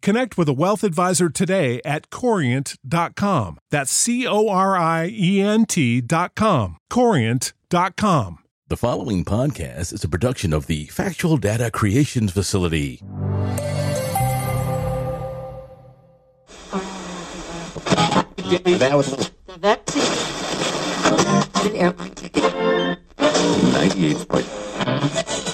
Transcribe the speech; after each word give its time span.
connect 0.00 0.38
with 0.38 0.48
a 0.48 0.52
wealth 0.52 0.84
advisor 0.84 1.28
today 1.28 1.80
at 1.84 2.10
corient.com. 2.10 3.58
That's 3.70 3.90
C 3.90 4.26
O 4.26 4.48
R 4.48 4.76
I 4.76 5.08
E 5.12 5.40
N 5.40 5.66
T.com. 5.66 6.78
Corient.com. 6.90 8.38
The 8.68 8.76
following 8.78 9.24
podcast 9.24 9.92
is 9.92 10.04
a 10.04 10.08
production 10.08 10.52
of 10.52 10.66
the 10.68 10.86
Factual 10.86 11.36
Data 11.36 11.70
Creations 11.70 12.32
Facility. 12.32 13.02
That 18.78 18.96
was 18.96 19.30
The 19.46 19.58
vaccine. 19.58 20.02
An 21.64 21.94
98 23.72 25.53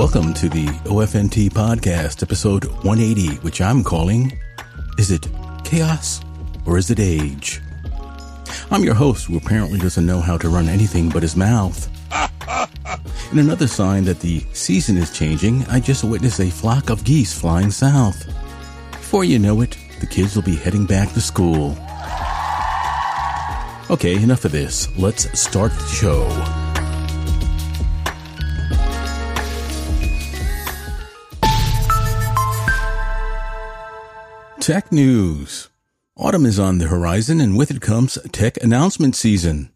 Welcome 0.00 0.32
to 0.32 0.48
the 0.48 0.64
OFNT 0.86 1.50
podcast, 1.50 2.22
episode 2.22 2.64
180, 2.64 3.34
which 3.42 3.60
I'm 3.60 3.84
calling 3.84 4.32
Is 4.96 5.10
it 5.10 5.28
Chaos 5.62 6.22
or 6.64 6.78
Is 6.78 6.90
it 6.90 6.98
Age? 6.98 7.60
I'm 8.70 8.82
your 8.82 8.94
host 8.94 9.26
who 9.26 9.36
apparently 9.36 9.78
doesn't 9.78 10.06
know 10.06 10.22
how 10.22 10.38
to 10.38 10.48
run 10.48 10.70
anything 10.70 11.10
but 11.10 11.20
his 11.20 11.36
mouth. 11.36 11.86
In 13.30 13.40
another 13.40 13.66
sign 13.66 14.04
that 14.04 14.20
the 14.20 14.40
season 14.54 14.96
is 14.96 15.12
changing, 15.12 15.66
I 15.66 15.80
just 15.80 16.02
witnessed 16.02 16.40
a 16.40 16.48
flock 16.48 16.88
of 16.88 17.04
geese 17.04 17.38
flying 17.38 17.70
south. 17.70 18.24
Before 18.92 19.22
you 19.22 19.38
know 19.38 19.60
it, 19.60 19.76
the 20.00 20.06
kids 20.06 20.34
will 20.34 20.42
be 20.42 20.56
heading 20.56 20.86
back 20.86 21.12
to 21.12 21.20
school. 21.20 21.76
Okay, 23.90 24.14
enough 24.14 24.46
of 24.46 24.52
this. 24.52 24.88
Let's 24.96 25.38
start 25.38 25.72
the 25.72 25.86
show. 25.88 26.59
Tech 34.60 34.92
news. 34.92 35.70
Autumn 36.18 36.44
is 36.44 36.58
on 36.58 36.76
the 36.76 36.88
horizon 36.88 37.40
and 37.40 37.56
with 37.56 37.70
it 37.70 37.80
comes 37.80 38.18
tech 38.30 38.62
announcement 38.62 39.16
season. 39.16 39.70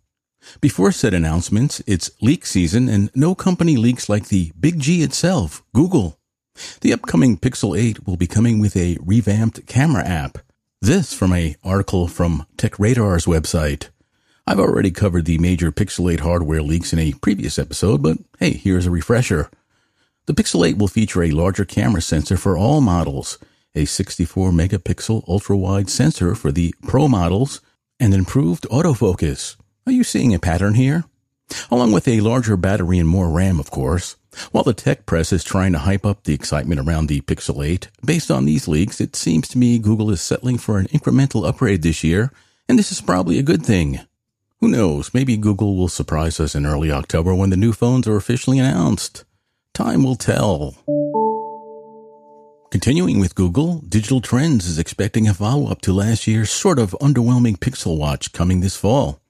Before 0.61 0.93
said 0.93 1.15
announcements, 1.15 1.83
it's 1.87 2.11
leak 2.21 2.45
season 2.45 2.91
and 2.91 3.11
no 3.15 3.35
company 3.35 3.79
leaks 3.79 4.11
like 4.11 4.29
the 4.29 4.53
Big 4.61 4.79
G 4.79 5.03
itself, 5.03 5.63
Google. 5.73 6.19
The 6.83 6.93
upcoming 6.93 7.39
Pixel 7.39 7.79
8 7.79 8.07
will 8.07 8.19
be 8.19 8.27
coming 8.27 8.61
with 8.61 8.77
a 8.77 8.99
revamped 9.01 9.67
camera 9.67 10.05
app. 10.05 10.37
This 10.83 11.15
from 11.15 11.33
a 11.33 11.57
article 11.65 12.07
from 12.07 12.47
TechRadar's 12.59 13.25
website. 13.25 13.89
I've 14.47 14.61
already 14.61 14.91
covered 14.91 15.25
the 15.25 15.39
major 15.39 15.73
Pixel 15.73 16.13
8 16.13 16.21
hardware 16.21 16.63
leaks 16.63 16.93
in 16.93 16.99
a 16.99 17.15
previous 17.23 17.59
episode, 17.59 18.03
but 18.03 18.19
hey, 18.39 18.51
here's 18.53 18.85
a 18.85 18.91
refresher. 18.91 19.51
The 20.27 20.35
Pixel 20.35 20.69
8 20.69 20.77
will 20.77 20.89
feature 20.89 21.23
a 21.23 21.31
larger 21.31 21.65
camera 21.65 22.03
sensor 22.03 22.37
for 22.37 22.59
all 22.59 22.83
models, 22.83 23.39
a 23.75 23.85
64 23.85 24.51
megapixel 24.51 25.25
ultra 25.29 25.57
wide 25.57 25.91
sensor 25.91 26.35
for 26.35 26.53
the 26.53 26.75
Pro 26.83 27.09
models, 27.09 27.61
and 28.01 28.13
improved 28.13 28.65
autofocus. 28.71 29.57
Are 29.87 29.93
you 29.93 30.05
seeing 30.05 30.35
a 30.35 30.39
pattern 30.39 30.75
here? 30.75 31.05
Along 31.71 31.93
with 31.93 32.09
a 32.09 32.21
larger 32.21 32.57
battery 32.57 32.99
and 32.99 33.09
more 33.09 33.29
RAM, 33.29 33.61
of 33.61 33.71
course. 33.71 34.17
While 34.51 34.65
the 34.65 34.75
tech 34.75 35.07
press 35.07 35.33
is 35.33 35.45
trying 35.45 35.73
to 35.73 35.79
hype 35.79 36.05
up 36.05 36.25
the 36.25 36.35
excitement 36.35 36.81
around 36.81 37.07
the 37.07 37.21
Pixel 37.21 37.65
8, 37.65 37.89
based 38.05 38.31
on 38.31 38.45
these 38.45 38.67
leaks, 38.67 39.01
it 39.01 39.15
seems 39.15 39.47
to 39.49 39.59
me 39.59 39.79
Google 39.79 40.11
is 40.11 40.21
settling 40.21 40.59
for 40.59 40.79
an 40.79 40.87
incremental 40.89 41.47
upgrade 41.47 41.83
this 41.83 42.03
year, 42.03 42.33
and 42.69 42.79
this 42.79 42.91
is 42.91 43.01
probably 43.01 43.39
a 43.39 43.43
good 43.43 43.65
thing. 43.65 44.01
Who 44.61 44.69
knows, 44.69 45.13
maybe 45.13 45.37
Google 45.37 45.77
will 45.77 45.89
surprise 45.89 46.41
us 46.41 46.55
in 46.55 46.67
early 46.67 46.91
October 46.91 47.35
when 47.35 47.51
the 47.51 47.57
new 47.57 47.73
phones 47.73 48.09
are 48.09 48.17
officially 48.17 48.59
announced. 48.59 49.25
Time 49.75 50.03
will 50.03 50.17
tell. 50.17 50.75
Continuing 52.75 53.21
with 53.21 53.37
Google, 53.37 53.85
Digital 53.89 54.21
Trends 54.21 54.67
is 54.67 54.81
expecting 54.81 55.29
a 55.29 55.33
follow 55.33 55.71
up 55.71 55.81
to 55.83 55.93
last 55.93 56.27
year's 56.27 56.51
sort 56.51 56.81
of 56.81 56.91
underwhelming 57.01 57.57
Pixel 57.57 57.97
Watch 57.97 58.33
coming 58.33 58.63
this 58.63 58.75
fall. 58.75 59.21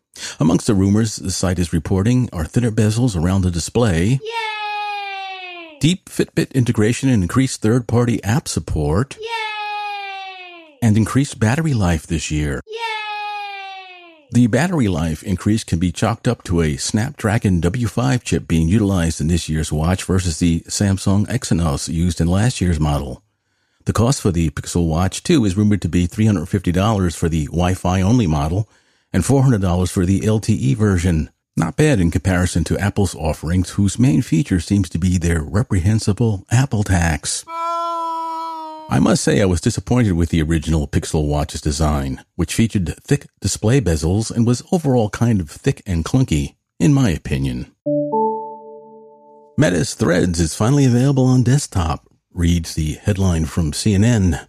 Amongst 0.41 0.66
the 0.66 0.75
rumors 0.75 1.16
the 1.16 1.31
site 1.31 1.59
is 1.59 1.71
reporting 1.71 2.31
are 2.33 2.47
thinner 2.47 2.71
bezels 2.71 3.15
around 3.15 3.43
the 3.43 3.50
display, 3.50 4.19
Yay! 4.22 5.78
deep 5.78 6.09
Fitbit 6.09 6.54
integration 6.54 7.10
and 7.10 7.22
increased 7.22 7.60
third 7.60 7.87
party 7.87 8.25
app 8.25 8.49
support, 8.49 9.19
Yay! 9.21 10.78
and 10.81 10.97
increased 10.97 11.38
battery 11.38 11.75
life 11.75 12.06
this 12.06 12.31
year. 12.31 12.62
Yay! 12.66 12.81
The 14.33 14.47
battery 14.47 14.88
life 14.88 15.22
increase 15.22 15.65
can 15.65 15.78
be 15.78 15.93
chalked 15.93 16.27
up 16.27 16.44
to 16.44 16.62
a 16.62 16.78
Snapdragon 16.78 17.60
W5 17.60 18.22
chip 18.22 18.49
being 18.49 18.69
utilized 18.69 19.21
in 19.21 19.28
this 19.28 19.50
year's 19.50 19.71
watch 19.71 20.03
versus 20.04 20.38
the 20.38 20.60
Samsung 20.60 21.27
Exynos 21.27 21.93
used 21.93 22.22
in 22.22 22.27
last 22.27 22.62
year's 22.62 22.81
model. 22.81 23.22
The 23.87 23.93
cost 23.93 24.22
for 24.22 24.31
the 24.31 24.49
Pixel 24.49 24.89
Watch 24.89 25.22
2 25.22 25.45
is 25.45 25.59
rumored 25.59 25.83
to 25.83 25.91
be 25.91 26.09
$350 26.09 27.15
for 27.15 27.28
the 27.28 27.45
Wi-Fi 27.47 28.00
only 28.00 28.27
model 28.27 28.67
and 29.12 29.22
$400 29.22 29.93
for 29.93 30.06
the 30.06 30.21
LTE 30.21 30.75
version. 30.75 31.28
Not 31.55 31.77
bad 31.77 32.00
in 32.00 32.11
comparison 32.11 32.65
to 32.65 32.78
Apple's 32.78 33.15
offerings 33.15 33.71
whose 33.71 33.99
main 33.99 34.22
feature 34.22 34.59
seems 34.59 34.89
to 34.89 34.99
be 34.99 35.19
their 35.19 35.43
reprehensible 35.43 36.47
Apple 36.50 36.83
tax. 36.83 37.45
I 37.47 38.98
must 39.03 39.22
say 39.22 39.42
I 39.42 39.45
was 39.45 39.60
disappointed 39.60 40.13
with 40.13 40.31
the 40.31 40.41
original 40.41 40.89
Pixel 40.89 41.28
Watch's 41.28 41.60
design, 41.60 42.25
which 42.36 42.54
featured 42.54 42.97
thick 43.04 43.27
display 43.42 43.83
bezels 43.83 44.31
and 44.31 44.47
was 44.47 44.63
overall 44.72 45.10
kind 45.10 45.42
of 45.42 45.51
thick 45.51 45.83
and 45.84 46.07
clunky, 46.07 46.54
in 46.81 46.95
my 46.95 47.10
opinion. 47.10 47.71
Meta's 49.59 49.92
Threads 49.95 50.41
is 50.41 50.54
finally 50.54 50.86
available 50.86 51.27
on 51.27 51.42
desktop, 51.42 52.09
reads 52.34 52.75
the 52.75 52.95
headline 52.95 53.47
from 53.47 53.72
CNN. 53.72 54.47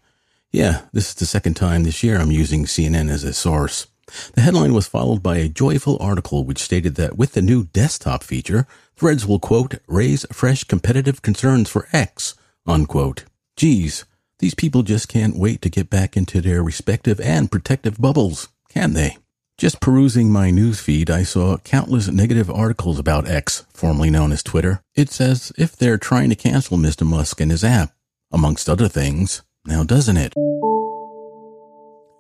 Yeah, 0.52 0.82
this 0.92 1.10
is 1.10 1.16
the 1.16 1.26
second 1.26 1.54
time 1.54 1.84
this 1.84 2.04
year 2.04 2.20
I'm 2.20 2.32
using 2.32 2.66
CNN 2.66 3.10
as 3.10 3.24
a 3.24 3.34
source. 3.34 3.88
The 4.34 4.42
headline 4.42 4.74
was 4.74 4.88
followed 4.88 5.24
by 5.24 5.38
a 5.38 5.48
joyful 5.48 5.98
article 6.02 6.44
which 6.44 6.60
stated 6.60 6.96
that 6.96 7.18
with 7.18 7.34
the 7.34 7.42
new 7.42 7.66
desktop 7.66 8.24
feature, 8.24 8.68
Threads 8.98 9.26
will 9.28 9.40
quote, 9.40 9.76
raise 9.88 10.26
fresh 10.32 10.64
competitive 10.64 11.22
concerns 11.22 11.70
for 11.70 11.88
X, 11.92 12.34
unquote. 12.66 13.26
Geez, 13.58 14.06
these 14.40 14.56
people 14.56 14.84
just 14.84 15.10
can't 15.10 15.36
wait 15.36 15.62
to 15.62 15.70
get 15.70 15.90
back 15.90 16.16
into 16.16 16.40
their 16.40 16.64
respective 16.64 17.20
and 17.20 17.52
protective 17.52 18.00
bubbles, 18.00 18.48
can 18.70 18.94
they? 18.94 19.18
Just 19.58 19.80
perusing 19.80 20.34
my 20.34 20.52
news 20.52 20.82
feed, 20.82 21.10
I 21.10 21.24
saw 21.24 21.56
countless 21.60 22.10
negative 22.10 22.52
articles 22.52 23.00
about 23.00 23.26
X, 23.26 23.66
formerly 23.74 24.10
known 24.10 24.34
as 24.34 24.44
Twitter. 24.44 24.82
It's 24.96 25.22
as 25.22 25.54
if 25.58 25.78
they're 25.78 25.98
trying 25.98 26.30
to 26.30 26.36
cancel 26.36 26.78
Mr. 26.78 27.08
Musk 27.08 27.40
and 27.40 27.52
his 27.52 27.64
app, 27.64 27.94
amongst 28.34 28.68
other 28.68 28.90
things. 28.90 29.44
Now, 29.66 29.86
doesn't 29.86 30.18
it? 30.18 30.34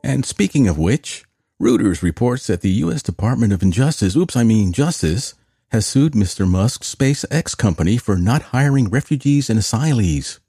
And 0.01 0.25
speaking 0.25 0.69
of 0.69 0.77
which, 0.77 1.25
Reuters 1.61 2.01
reports 2.01 2.47
that 2.47 2.61
the 2.61 2.69
U.S. 2.69 3.03
Department 3.03 3.51
of 3.51 3.61
Injustice, 3.61 4.15
oops, 4.15 4.38
I 4.38 4.43
mean 4.43 4.71
Justice, 4.71 5.33
has 5.71 5.85
sued 5.85 6.13
Mr. 6.13 6.47
Musk's 6.47 6.95
SpaceX 6.95 7.57
company 7.57 7.97
for 7.97 8.15
not 8.15 8.43
hiring 8.43 8.88
refugees 8.88 9.49
and 9.49 9.59
asylees. 9.59 10.39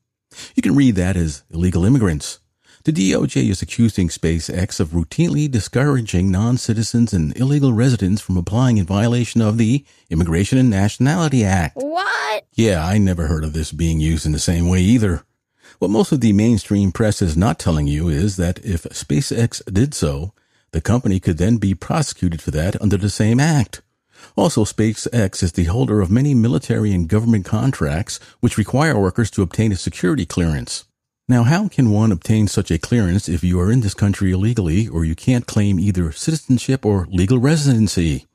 You 0.55 0.63
can 0.63 0.77
read 0.77 0.95
that 0.95 1.17
as 1.17 1.43
illegal 1.51 1.85
immigrants. 1.85 2.39
The 2.87 2.93
DOJ 2.93 3.51
is 3.51 3.63
accusing 3.63 4.11
SpaceX 4.11 4.79
of 4.79 4.91
routinely 4.91 5.51
discouraging 5.51 6.31
non-citizens 6.31 7.13
and 7.13 7.37
illegal 7.37 7.73
residents 7.73 8.23
from 8.23 8.37
applying 8.37 8.77
in 8.77 8.87
violation 8.87 9.41
of 9.41 9.59
the 9.59 9.85
Immigration 10.09 10.57
and 10.57 10.71
Nationality 10.71 11.43
Act. 11.45 11.79
What? 11.79 12.47
Yeah, 12.53 12.87
I 12.87 12.99
never 12.99 13.27
heard 13.27 13.43
of 13.43 13.55
this 13.55 13.73
being 13.73 13.99
used 13.99 14.25
in 14.25 14.31
the 14.31 14.39
same 14.39 14.69
way 14.69 14.83
either. 14.83 15.25
What 15.81 15.91
most 15.91 16.13
of 16.13 16.21
the 16.21 16.33
mainstream 16.33 16.93
press 16.93 17.21
is 17.21 17.37
not 17.37 17.59
telling 17.59 17.89
you 17.89 18.09
is 18.09 18.37
that 18.37 18.65
if 18.65 18.85
SpaceX 18.85 19.65
did 19.65 19.93
so, 19.93 20.33
the 20.71 20.81
company 20.81 21.19
could 21.19 21.39
then 21.39 21.57
be 21.57 21.75
prosecuted 21.75 22.41
for 22.41 22.53
that 22.53 22.81
under 22.81 22.97
the 22.97 23.11
same 23.11 23.41
act. 23.41 23.83
Also, 24.37 24.65
SpaceX 24.65 25.43
is 25.43 25.51
the 25.51 25.65
holder 25.65 26.01
of 26.01 26.09
many 26.13 26.35
military 26.35 26.93
and 26.93 27.09
government 27.09 27.45
contracts 27.45 28.21
which 28.39 28.57
require 28.57 28.97
workers 28.97 29.33
to 29.33 29.43
obtain 29.43 29.73
a 29.73 29.77
security 29.77 30.25
clearance. 30.25 30.85
Now, 31.29 31.43
how 31.43 31.67
can 31.67 31.91
one 31.91 32.13
obtain 32.13 32.47
such 32.47 32.71
a 32.71 32.79
clearance 32.79 33.29
if 33.29 33.43
you 33.43 33.59
are 33.59 33.73
in 33.73 33.81
this 33.81 33.95
country 33.95 34.31
illegally 34.31 34.87
or 34.87 35.05
you 35.05 35.17
can't 35.17 35.45
claim 35.45 35.81
either 35.81 36.13
citizenship 36.13 36.87
or 36.87 37.09
legal 37.11 37.39
residency? 37.39 38.27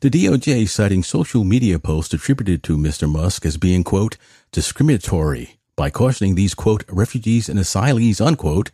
The 0.00 0.08
DOJ 0.08 0.68
citing 0.68 1.02
social 1.02 1.42
media 1.42 1.80
posts 1.80 2.14
attributed 2.14 2.62
to 2.62 2.76
Mr. 2.76 3.10
Musk 3.10 3.44
as 3.44 3.56
being, 3.56 3.82
quote, 3.82 4.18
discriminatory 4.52 5.58
by 5.74 5.90
cautioning 5.90 6.36
these, 6.36 6.54
quote, 6.54 6.84
refugees 6.88 7.48
and 7.48 7.58
asylees, 7.58 8.24
unquote, 8.24 8.70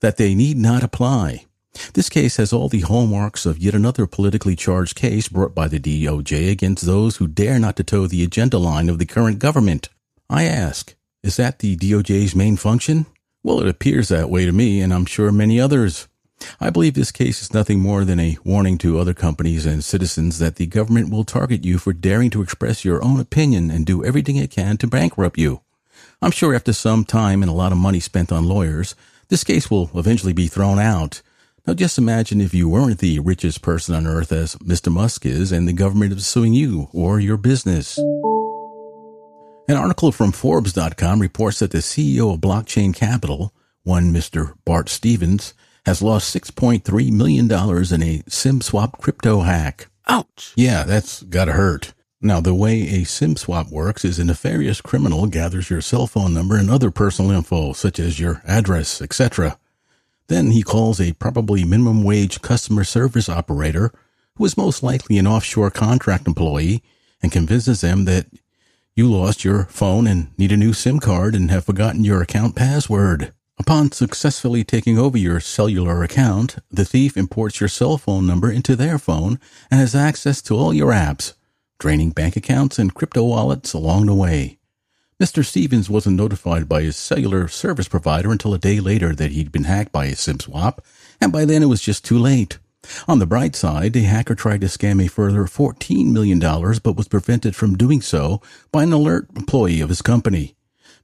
that 0.00 0.16
they 0.16 0.34
need 0.34 0.56
not 0.56 0.82
apply. 0.82 1.44
This 1.92 2.08
case 2.08 2.38
has 2.38 2.54
all 2.54 2.70
the 2.70 2.80
hallmarks 2.80 3.44
of 3.44 3.58
yet 3.58 3.74
another 3.74 4.06
politically 4.06 4.56
charged 4.56 4.96
case 4.96 5.28
brought 5.28 5.54
by 5.54 5.68
the 5.68 5.80
DOJ 5.80 6.50
against 6.50 6.86
those 6.86 7.16
who 7.16 7.28
dare 7.28 7.58
not 7.58 7.76
to 7.76 7.84
toe 7.84 8.06
the 8.06 8.24
agenda 8.24 8.56
line 8.56 8.88
of 8.88 8.98
the 8.98 9.06
current 9.06 9.40
government. 9.40 9.90
I 10.30 10.44
ask, 10.44 10.94
is 11.24 11.36
that 11.36 11.60
the 11.60 11.74
DOJ's 11.74 12.36
main 12.36 12.56
function? 12.56 13.06
Well, 13.42 13.60
it 13.60 13.68
appears 13.68 14.08
that 14.08 14.28
way 14.28 14.44
to 14.44 14.52
me, 14.52 14.82
and 14.82 14.92
I'm 14.92 15.06
sure 15.06 15.32
many 15.32 15.58
others. 15.58 16.06
I 16.60 16.68
believe 16.68 16.92
this 16.92 17.10
case 17.10 17.40
is 17.40 17.54
nothing 17.54 17.80
more 17.80 18.04
than 18.04 18.20
a 18.20 18.36
warning 18.44 18.76
to 18.78 18.98
other 18.98 19.14
companies 19.14 19.64
and 19.64 19.82
citizens 19.82 20.38
that 20.38 20.56
the 20.56 20.66
government 20.66 21.08
will 21.08 21.24
target 21.24 21.64
you 21.64 21.78
for 21.78 21.94
daring 21.94 22.28
to 22.28 22.42
express 22.42 22.84
your 22.84 23.02
own 23.02 23.20
opinion 23.20 23.70
and 23.70 23.86
do 23.86 24.04
everything 24.04 24.36
it 24.36 24.50
can 24.50 24.76
to 24.76 24.86
bankrupt 24.86 25.38
you. 25.38 25.62
I'm 26.20 26.30
sure 26.30 26.54
after 26.54 26.74
some 26.74 27.06
time 27.06 27.42
and 27.42 27.50
a 27.50 27.54
lot 27.54 27.72
of 27.72 27.78
money 27.78 28.00
spent 28.00 28.30
on 28.30 28.46
lawyers, 28.46 28.94
this 29.28 29.44
case 29.44 29.70
will 29.70 29.90
eventually 29.94 30.34
be 30.34 30.46
thrown 30.46 30.78
out. 30.78 31.22
Now 31.66 31.72
just 31.72 31.96
imagine 31.96 32.42
if 32.42 32.52
you 32.52 32.68
weren't 32.68 32.98
the 32.98 33.18
richest 33.20 33.62
person 33.62 33.94
on 33.94 34.06
earth 34.06 34.30
as 34.30 34.56
Mr. 34.56 34.92
Musk 34.92 35.24
is 35.24 35.52
and 35.52 35.66
the 35.66 35.72
government 35.72 36.12
is 36.12 36.26
suing 36.26 36.52
you 36.52 36.88
or 36.92 37.18
your 37.18 37.38
business. 37.38 37.98
An 39.66 39.76
article 39.76 40.12
from 40.12 40.30
Forbes.com 40.30 41.20
reports 41.20 41.60
that 41.60 41.70
the 41.70 41.78
CEO 41.78 42.34
of 42.34 42.40
Blockchain 42.40 42.94
Capital, 42.94 43.54
one 43.82 44.12
Mr. 44.12 44.54
Bart 44.66 44.90
Stephens, 44.90 45.54
has 45.86 46.02
lost 46.02 46.36
$6.3 46.36 47.10
million 47.10 47.46
in 47.46 47.50
a 47.50 48.22
SimSwap 48.28 49.00
crypto 49.00 49.40
hack. 49.40 49.88
Ouch. 50.06 50.52
Yeah, 50.54 50.84
that's 50.84 51.22
gotta 51.22 51.52
hurt. 51.52 51.94
Now, 52.20 52.42
the 52.42 52.54
way 52.54 52.82
a 52.82 53.00
SimSwap 53.04 53.70
works 53.70 54.04
is 54.04 54.18
a 54.18 54.24
nefarious 54.24 54.82
criminal 54.82 55.26
gathers 55.28 55.70
your 55.70 55.80
cell 55.80 56.06
phone 56.06 56.34
number 56.34 56.58
and 56.58 56.70
other 56.70 56.90
personal 56.90 57.30
info, 57.30 57.72
such 57.72 57.98
as 57.98 58.20
your 58.20 58.42
address, 58.46 59.00
etc. 59.00 59.58
Then 60.28 60.50
he 60.50 60.62
calls 60.62 61.00
a 61.00 61.14
probably 61.14 61.64
minimum 61.64 62.04
wage 62.04 62.42
customer 62.42 62.84
service 62.84 63.30
operator, 63.30 63.92
who 64.36 64.44
is 64.44 64.58
most 64.58 64.82
likely 64.82 65.16
an 65.16 65.26
offshore 65.26 65.70
contract 65.70 66.26
employee, 66.26 66.82
and 67.22 67.32
convinces 67.32 67.80
them 67.80 68.04
that 68.04 68.26
you 68.96 69.10
lost 69.10 69.44
your 69.44 69.64
phone 69.64 70.06
and 70.06 70.28
need 70.38 70.52
a 70.52 70.56
new 70.56 70.72
SIM 70.72 71.00
card 71.00 71.34
and 71.34 71.50
have 71.50 71.64
forgotten 71.64 72.04
your 72.04 72.22
account 72.22 72.54
password. 72.54 73.32
Upon 73.58 73.90
successfully 73.90 74.62
taking 74.62 74.98
over 74.98 75.18
your 75.18 75.40
cellular 75.40 76.04
account, 76.04 76.56
the 76.70 76.84
thief 76.84 77.16
imports 77.16 77.58
your 77.58 77.68
cell 77.68 77.98
phone 77.98 78.24
number 78.24 78.50
into 78.52 78.76
their 78.76 78.98
phone 78.98 79.40
and 79.68 79.80
has 79.80 79.96
access 79.96 80.40
to 80.42 80.56
all 80.56 80.72
your 80.72 80.92
apps, 80.92 81.34
draining 81.78 82.10
bank 82.10 82.36
accounts 82.36 82.78
and 82.78 82.94
crypto 82.94 83.24
wallets 83.24 83.72
along 83.72 84.06
the 84.06 84.14
way. 84.14 84.58
Mr. 85.20 85.44
Stephens 85.44 85.90
wasn't 85.90 86.16
notified 86.16 86.68
by 86.68 86.82
his 86.82 86.96
cellular 86.96 87.48
service 87.48 87.88
provider 87.88 88.30
until 88.30 88.54
a 88.54 88.58
day 88.58 88.78
later 88.78 89.14
that 89.14 89.32
he'd 89.32 89.50
been 89.50 89.64
hacked 89.64 89.92
by 89.92 90.06
a 90.06 90.16
SIM 90.16 90.38
swap, 90.38 90.84
and 91.20 91.32
by 91.32 91.44
then 91.44 91.62
it 91.62 91.66
was 91.66 91.80
just 91.80 92.04
too 92.04 92.18
late. 92.18 92.58
On 93.08 93.18
the 93.18 93.26
bright 93.26 93.56
side, 93.56 93.92
the 93.92 94.02
hacker 94.02 94.34
tried 94.34 94.60
to 94.62 94.66
scam 94.66 95.04
a 95.04 95.08
further 95.08 95.44
$14 95.44 96.12
million 96.12 96.38
but 96.38 96.96
was 96.96 97.08
prevented 97.08 97.56
from 97.56 97.76
doing 97.76 98.00
so 98.00 98.40
by 98.72 98.82
an 98.82 98.92
alert 98.92 99.28
employee 99.36 99.80
of 99.80 99.88
his 99.88 100.02
company. 100.02 100.54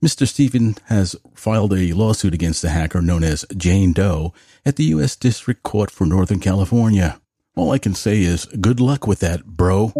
Mr. 0.02 0.26
Stephen 0.26 0.76
has 0.86 1.14
filed 1.34 1.74
a 1.74 1.92
lawsuit 1.92 2.32
against 2.32 2.62
the 2.62 2.70
hacker 2.70 3.02
known 3.02 3.22
as 3.22 3.44
Jane 3.54 3.92
Doe 3.92 4.32
at 4.64 4.76
the 4.76 4.84
U.S. 4.84 5.14
District 5.14 5.62
Court 5.62 5.90
for 5.90 6.06
Northern 6.06 6.40
California. 6.40 7.20
All 7.54 7.70
I 7.72 7.78
can 7.78 7.94
say 7.94 8.22
is 8.22 8.46
good 8.46 8.80
luck 8.80 9.06
with 9.06 9.20
that, 9.20 9.44
bro. 9.44 9.92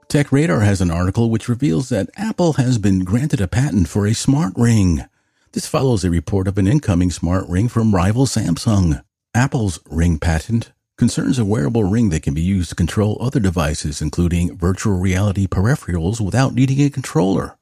Tech 0.08 0.32
Radar 0.32 0.62
has 0.62 0.82
an 0.82 0.90
article 0.90 1.30
which 1.30 1.48
reveals 1.48 1.90
that 1.90 2.10
Apple 2.18 2.54
has 2.54 2.80
been 2.80 3.04
granted 3.04 3.40
a 3.40 3.48
patent 3.48 3.88
for 3.88 4.08
a 4.08 4.16
smart 4.16 4.54
ring. 4.56 5.06
This 5.52 5.68
follows 5.68 6.04
a 6.04 6.10
report 6.10 6.48
of 6.48 6.58
an 6.58 6.66
incoming 6.68 7.12
smart 7.12 7.48
ring 7.48 7.68
from 7.68 7.94
rival 7.94 8.26
Samsung. 8.26 9.04
Apple's 9.36 9.80
ring 9.86 10.18
patent 10.18 10.72
concerns 10.98 11.38
a 11.38 11.46
wearable 11.46 11.84
ring 11.84 12.10
that 12.10 12.24
can 12.24 12.34
be 12.34 12.42
used 12.42 12.70
to 12.70 12.76
control 12.76 13.20
other 13.22 13.40
devices, 13.40 14.02
including 14.02 14.58
virtual 14.58 14.98
reality 14.98 15.46
peripherals, 15.46 16.20
without 16.20 16.56
needing 16.56 16.82
a 16.82 16.90
controller. 16.90 17.59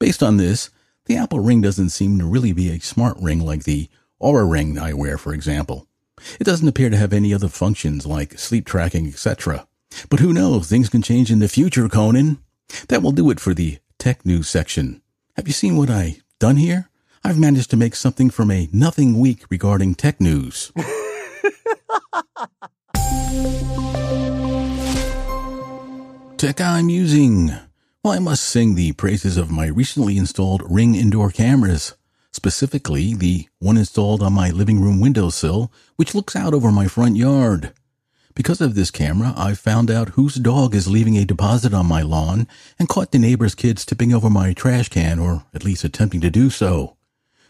Based 0.00 0.22
on 0.22 0.38
this, 0.38 0.70
the 1.04 1.16
Apple 1.16 1.40
Ring 1.40 1.60
doesn't 1.60 1.90
seem 1.90 2.18
to 2.18 2.24
really 2.24 2.54
be 2.54 2.70
a 2.70 2.80
smart 2.80 3.18
ring 3.20 3.40
like 3.40 3.64
the 3.64 3.90
Oura 4.20 4.50
Ring 4.50 4.78
I 4.78 4.94
wear, 4.94 5.18
for 5.18 5.34
example. 5.34 5.86
It 6.40 6.44
doesn't 6.44 6.66
appear 6.66 6.88
to 6.88 6.96
have 6.96 7.12
any 7.12 7.34
other 7.34 7.48
functions 7.48 8.06
like 8.06 8.38
sleep 8.38 8.64
tracking, 8.64 9.06
etc. 9.06 9.68
But 10.08 10.20
who 10.20 10.32
knows, 10.32 10.68
things 10.68 10.88
can 10.88 11.02
change 11.02 11.30
in 11.30 11.40
the 11.40 11.48
future, 11.48 11.86
Conan. 11.86 12.38
That 12.88 13.02
will 13.02 13.12
do 13.12 13.28
it 13.30 13.40
for 13.40 13.52
the 13.52 13.78
tech 13.98 14.24
news 14.24 14.48
section. 14.48 15.02
Have 15.36 15.46
you 15.46 15.52
seen 15.52 15.76
what 15.76 15.90
I've 15.90 16.24
done 16.38 16.56
here? 16.56 16.88
I've 17.22 17.38
managed 17.38 17.68
to 17.70 17.76
make 17.76 17.94
something 17.94 18.30
from 18.30 18.50
a 18.50 18.70
nothing 18.72 19.18
week 19.18 19.44
regarding 19.50 19.96
tech 19.96 20.18
news. 20.18 20.72
tech 26.38 26.58
I'm 26.58 26.88
using. 26.88 27.52
Well, 28.02 28.14
I 28.14 28.18
must 28.18 28.44
sing 28.44 28.76
the 28.76 28.92
praises 28.92 29.36
of 29.36 29.50
my 29.50 29.66
recently 29.66 30.16
installed 30.16 30.62
Ring 30.64 30.94
indoor 30.94 31.30
cameras, 31.30 31.96
specifically 32.32 33.12
the 33.12 33.46
one 33.58 33.76
installed 33.76 34.22
on 34.22 34.32
my 34.32 34.48
living 34.48 34.80
room 34.80 35.00
windowsill, 35.00 35.70
which 35.96 36.14
looks 36.14 36.34
out 36.34 36.54
over 36.54 36.72
my 36.72 36.86
front 36.86 37.16
yard. 37.16 37.74
Because 38.34 38.62
of 38.62 38.74
this 38.74 38.90
camera, 38.90 39.34
I've 39.36 39.58
found 39.58 39.90
out 39.90 40.10
whose 40.10 40.36
dog 40.36 40.74
is 40.74 40.88
leaving 40.88 41.18
a 41.18 41.26
deposit 41.26 41.74
on 41.74 41.84
my 41.84 42.00
lawn 42.00 42.48
and 42.78 42.88
caught 42.88 43.12
the 43.12 43.18
neighbor's 43.18 43.54
kids 43.54 43.84
tipping 43.84 44.14
over 44.14 44.30
my 44.30 44.54
trash 44.54 44.88
can, 44.88 45.18
or 45.18 45.44
at 45.52 45.62
least 45.62 45.84
attempting 45.84 46.22
to 46.22 46.30
do 46.30 46.48
so. 46.48 46.96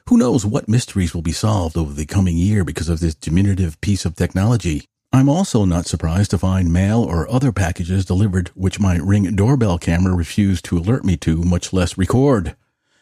Who 0.08 0.18
knows 0.18 0.44
what 0.44 0.68
mysteries 0.68 1.14
will 1.14 1.22
be 1.22 1.30
solved 1.30 1.76
over 1.76 1.92
the 1.92 2.06
coming 2.06 2.36
year 2.36 2.64
because 2.64 2.88
of 2.88 2.98
this 2.98 3.14
diminutive 3.14 3.80
piece 3.80 4.04
of 4.04 4.16
technology? 4.16 4.89
I'm 5.12 5.28
also 5.28 5.64
not 5.64 5.86
surprised 5.86 6.30
to 6.30 6.38
find 6.38 6.72
mail 6.72 7.02
or 7.02 7.28
other 7.28 7.50
packages 7.50 8.04
delivered 8.04 8.48
which 8.54 8.78
my 8.78 8.96
Ring 8.96 9.34
doorbell 9.34 9.76
camera 9.76 10.14
refused 10.14 10.64
to 10.66 10.78
alert 10.78 11.04
me 11.04 11.16
to, 11.16 11.42
much 11.42 11.72
less 11.72 11.98
record. 11.98 12.54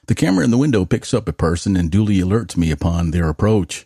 The 0.07 0.15
camera 0.15 0.43
in 0.43 0.51
the 0.51 0.57
window 0.57 0.87
picks 0.87 1.13
up 1.13 1.29
a 1.29 1.35
person 1.35 1.77
and 1.77 1.91
duly 1.91 2.17
alerts 2.17 2.57
me 2.57 2.71
upon 2.71 3.11
their 3.11 3.29
approach. 3.29 3.85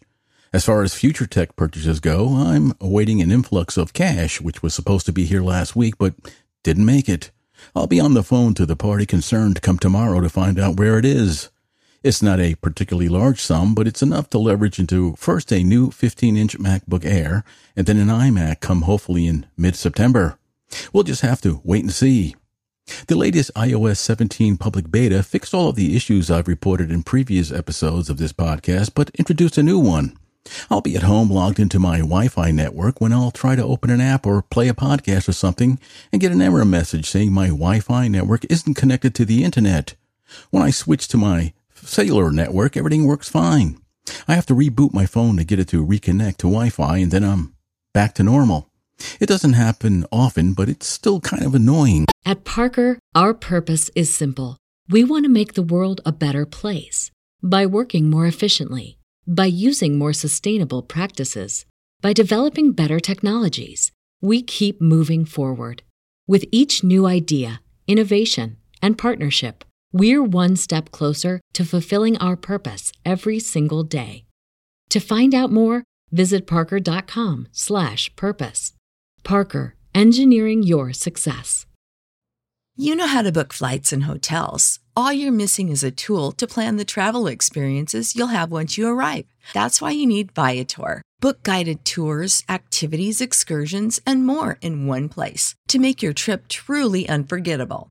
As 0.53 0.65
far 0.65 0.85
as 0.85 0.95
future 0.95 1.27
tech 1.27 1.57
purchases 1.57 1.99
go, 1.99 2.37
I'm 2.37 2.75
awaiting 2.81 3.21
an 3.21 3.33
influx 3.33 3.77
of 3.77 3.93
cash, 3.93 4.41
which 4.41 4.63
was 4.63 4.73
supposed 4.73 5.07
to 5.07 5.13
be 5.13 5.25
here 5.25 5.43
last 5.43 5.75
week, 5.75 5.99
but 5.99 6.15
didn't 6.63 6.87
make 6.87 7.09
it. 7.09 7.33
I'll 7.75 7.89
be 7.89 7.99
on 7.99 8.15
the 8.15 8.23
phone 8.23 8.55
to 8.55 8.65
the 8.65 8.77
party 8.77 9.05
concerned 9.05 9.63
come 9.63 9.79
tomorrow 9.79 10.21
to 10.21 10.29
find 10.29 10.61
out 10.61 10.77
where 10.77 10.97
it 10.97 11.05
is. 11.05 11.51
It's 12.03 12.23
not 12.23 12.41
a 12.41 12.57
particularly 12.57 13.09
large 13.09 13.41
sum, 13.41 13.75
but 13.75 13.87
it's 13.87 14.03
enough 14.03 14.29
to 14.31 14.39
leverage 14.39 14.81
into 14.81 15.15
first 15.15 15.53
a 15.53 15.63
new 15.63 15.93
15 15.93 16.37
inch 16.37 16.59
MacBook 16.59 17.05
Air 17.05 17.45
and 17.77 17.87
then 17.87 17.97
an 17.97 18.09
iMac 18.09 18.59
come 18.59 18.83
hopefully 18.83 19.27
in 19.27 19.47
mid 19.57 19.77
September. 19.77 20.37
We'll 20.93 21.05
just 21.05 21.23
have 21.23 21.41
to 21.43 21.61
wait 21.63 21.85
and 21.85 21.93
see. 21.93 22.35
The 23.07 23.15
latest 23.15 23.53
iOS 23.55 23.99
17 23.99 24.57
public 24.57 24.91
beta 24.91 25.23
fixed 25.23 25.55
all 25.55 25.69
of 25.69 25.77
the 25.77 25.95
issues 25.95 26.29
I've 26.29 26.49
reported 26.49 26.91
in 26.91 27.05
previous 27.05 27.53
episodes 27.53 28.11
of 28.11 28.17
this 28.17 28.33
podcast, 28.33 28.93
but 28.97 29.11
introduced 29.11 29.57
a 29.57 29.63
new 29.63 29.79
one. 29.79 30.17
I'll 30.69 30.81
be 30.81 30.97
at 30.97 31.05
home 31.05 31.31
logged 31.31 31.61
into 31.61 31.79
my 31.79 31.99
Wi-Fi 31.99 32.51
network 32.51 33.01
when 33.01 33.13
I'll 33.13 33.31
try 33.31 33.55
to 33.55 33.63
open 33.63 33.91
an 33.91 34.01
app 34.01 34.27
or 34.27 34.43
play 34.43 34.67
a 34.67 34.75
podcast 34.75 35.29
or 35.29 35.33
something 35.33 35.79
and 36.11 36.21
get 36.21 36.33
an 36.33 36.43
error 36.43 36.65
message 36.65 37.09
saying 37.09 37.33
my 37.33 37.47
Wi-Fi 37.47 38.09
network 38.09 38.45
isn't 38.51 38.75
connected 38.75 39.15
to 39.15 39.25
the 39.25 39.45
internet. 39.45 39.95
When 40.51 40.65
I 40.65 40.71
switch 40.71 41.07
to 41.09 41.17
my 41.17 41.53
cellular 41.83 42.31
network, 42.31 42.77
everything 42.77 43.07
works 43.07 43.29
fine. 43.29 43.79
I 44.27 44.35
have 44.35 44.47
to 44.47 44.55
reboot 44.55 44.93
my 44.93 45.07
phone 45.07 45.37
to 45.37 45.45
get 45.45 45.59
it 45.59 45.69
to 45.69 45.85
reconnect 45.85 46.39
to 46.39 46.49
Wi-Fi 46.49 46.99
and 46.99 47.11
then 47.11 47.25
I'm 47.25 47.55
back 47.93 48.15
to 48.15 48.23
normal. 48.23 48.69
It 49.21 49.27
doesn't 49.27 49.55
happen 49.55 50.07
often, 50.13 50.55
but 50.55 50.69
it's 50.69 50.87
still 50.87 51.21
kind 51.21 51.45
of 51.45 51.55
annoying. 51.55 52.07
At 52.25 52.45
Parker, 52.45 52.99
our 53.15 53.35
purpose 53.35 53.91
is 53.95 54.15
simple. 54.15 54.57
We 54.89 55.05
want 55.05 55.25
to 55.25 55.31
make 55.31 55.55
the 55.55 55.63
world 55.63 56.01
a 56.05 56.13
better 56.13 56.47
place 56.47 57.11
by 57.43 57.67
working 57.67 58.11
more 58.11 58.27
efficiently, 58.27 58.99
by 59.27 59.47
using 59.47 59.99
more 59.99 60.13
sustainable 60.13 60.83
practices, 60.83 61.65
by 62.01 62.13
developing 62.13 62.73
better 62.73 63.01
technologies. 63.01 63.91
We 64.21 64.43
keep 64.43 64.81
moving 64.81 65.25
forward. 65.25 65.83
With 66.29 66.45
each 66.53 66.85
new 66.85 67.07
idea, 67.07 67.61
innovation, 67.89 68.57
and 68.81 68.97
partnership, 68.97 69.65
we're 69.93 70.25
one 70.25 70.57
step 70.57 70.91
closer 70.91 71.41
to 71.53 71.65
fulfilling 71.65 72.19
our 72.19 72.37
purpose 72.37 72.93
every 73.05 73.39
single 73.39 73.85
day. 73.85 74.25
To 74.91 74.99
find 75.01 75.35
out 75.35 75.53
more, 75.53 75.85
visit 76.11 76.47
parker.com/purpose. 76.47 78.73
Parker, 79.23 79.77
engineering 79.95 80.63
your 80.63 80.93
success. 80.93 81.67
You 82.75 82.97
know 82.97 83.07
how 83.07 83.21
to 83.21 83.31
book 83.31 83.53
flights 83.53 83.93
and 83.93 84.05
hotels. 84.05 84.81
All 84.97 85.13
you're 85.13 85.31
missing 85.31 85.69
is 85.69 85.85
a 85.85 85.91
tool 85.91 86.33
to 86.33 86.47
plan 86.47 86.79
the 86.79 86.87
travel 86.87 87.27
experiences 87.27 88.17
you'll 88.17 88.29
have 88.29 88.51
once 88.51 88.79
you 88.79 88.89
arrive. 88.89 89.27
That's 89.53 89.83
why 89.83 89.91
you 89.91 90.07
need 90.07 90.33
Viator. 90.33 91.03
Book 91.21 91.43
guided 91.43 91.85
tours, 91.85 92.43
activities, 92.49 93.21
excursions, 93.21 94.01
and 94.07 94.27
more 94.27 94.57
in 94.63 94.87
one 94.87 95.11
place 95.11 95.55
to 95.69 95.79
make 95.79 96.03
your 96.03 96.15
trip 96.15 96.49
truly 96.49 97.07
unforgettable. 97.07 97.91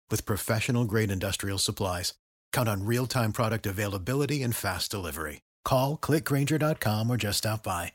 with 0.11 0.25
professional 0.25 0.85
grade 0.85 1.09
industrial 1.09 1.57
supplies. 1.57 2.13
Count 2.53 2.69
on 2.69 2.85
real 2.85 3.07
time 3.07 3.33
product 3.33 3.65
availability 3.65 4.43
and 4.43 4.55
fast 4.55 4.91
delivery. 4.91 5.41
Call 5.65 5.97
clickgrainger.com 5.97 7.09
or 7.09 7.17
just 7.17 7.39
stop 7.39 7.63
by. 7.63 7.93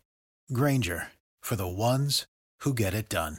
Grainger 0.52 1.08
for 1.40 1.56
the 1.56 1.68
ones 1.68 2.26
who 2.60 2.74
get 2.74 2.92
it 2.92 3.08
done. 3.08 3.38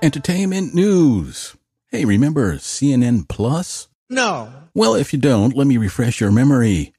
Entertainment 0.00 0.74
news. 0.74 1.56
Hey, 1.88 2.04
remember 2.04 2.54
CNN 2.54 3.28
Plus? 3.28 3.88
No. 4.08 4.52
Well, 4.72 4.94
if 4.94 5.12
you 5.12 5.18
don't, 5.18 5.56
let 5.56 5.66
me 5.66 5.76
refresh 5.76 6.20
your 6.20 6.30
memory. 6.30 6.92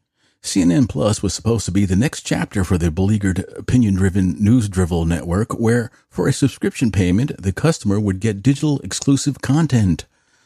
CNN 0.43 0.87
Plus 0.87 1.21
was 1.21 1.33
supposed 1.33 1.65
to 1.65 1.71
be 1.71 1.85
the 1.85 1.95
next 1.97 2.21
chapter 2.25 2.63
for 2.63 2.77
the 2.77 2.89
beleaguered 2.91 3.39
opinion 3.57 3.95
driven 3.95 4.41
news 4.41 4.69
drivel 4.69 5.05
network 5.05 5.59
where, 5.59 5.91
for 6.09 6.27
a 6.27 6.33
subscription 6.33 6.91
payment, 6.91 7.31
the 7.41 7.51
customer 7.51 7.99
would 7.99 8.19
get 8.21 8.41
digital 8.41 8.79
exclusive 8.79 9.41
content. 9.41 10.05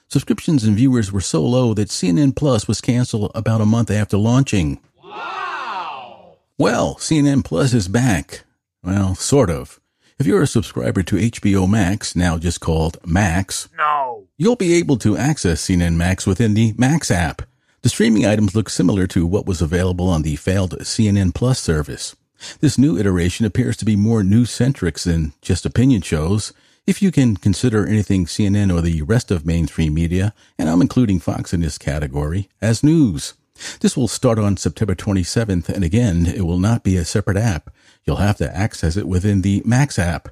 Subscriptions 0.10 0.64
and 0.64 0.76
viewers 0.76 1.12
were 1.12 1.22
so 1.22 1.44
low 1.44 1.74
that 1.76 1.90
CNN 1.90 2.36
Plus 2.36 2.68
was 2.68 2.82
canceled 2.82 3.32
about 3.36 3.62
a 3.62 3.66
month 3.66 3.92
after 3.92 4.18
launching. 4.18 4.80
Wow! 5.04 6.38
Well, 6.58 6.96
CNN 6.96 7.44
Plus 7.46 7.74
is 7.74 7.88
back. 7.88 8.44
Well, 8.84 9.16
sort 9.16 9.50
of. 9.50 9.80
If 10.20 10.28
you're 10.28 10.42
a 10.42 10.48
subscriber 10.48 11.04
to 11.04 11.16
HBO 11.16 11.70
Max, 11.70 12.16
now 12.16 12.38
just 12.38 12.60
called 12.60 12.98
Max, 13.06 13.70
No. 13.78 14.28
you'll 14.38 14.56
be 14.56 14.74
able 14.74 14.98
to 14.98 15.18
access 15.18 15.62
CNN 15.62 15.96
Max 15.96 16.28
within 16.28 16.54
the 16.56 16.74
Max 16.78 17.10
app. 17.12 17.44
The 17.84 17.90
streaming 17.90 18.26
items 18.26 18.56
look 18.56 18.70
similar 18.70 19.08
to 19.08 19.28
what 19.28 19.46
was 19.46 19.62
available 19.62 20.08
on 20.08 20.22
the 20.22 20.38
failed 20.38 20.72
CNN 20.80 21.36
Plus 21.36 21.60
service. 21.60 22.16
This 22.62 22.78
new 22.78 22.98
iteration 22.98 23.46
appears 23.46 23.76
to 23.76 23.86
be 23.86 23.98
more 23.98 24.24
news-centric 24.24 25.00
than 25.00 25.34
just 25.42 25.66
opinion 25.66 26.02
shows, 26.02 26.54
if 26.88 27.02
you 27.02 27.12
can 27.12 27.36
consider 27.36 27.86
anything 27.86 28.26
CNN 28.26 28.74
or 28.74 28.80
the 28.80 29.02
rest 29.02 29.32
of 29.32 29.46
mainstream 29.46 29.94
media, 29.94 30.34
and 30.58 30.70
I'm 30.70 30.82
including 30.82 31.20
Fox 31.20 31.54
in 31.54 31.60
this 31.60 31.78
category, 31.78 32.48
as 32.62 32.86
news. 32.86 33.34
This 33.82 33.98
will 33.98 34.08
start 34.08 34.40
on 34.40 34.56
September 34.56 34.96
27th, 34.96 35.68
and 35.68 35.84
again, 35.84 36.26
it 36.26 36.46
will 36.46 36.60
not 36.60 36.86
be 36.86 36.96
a 36.96 37.04
separate 37.04 37.38
app. 37.38 37.70
You'll 38.06 38.16
have 38.16 38.38
to 38.38 38.56
access 38.56 38.96
it 38.96 39.10
within 39.10 39.42
the 39.42 39.62
Max 39.66 40.00
app. 40.00 40.30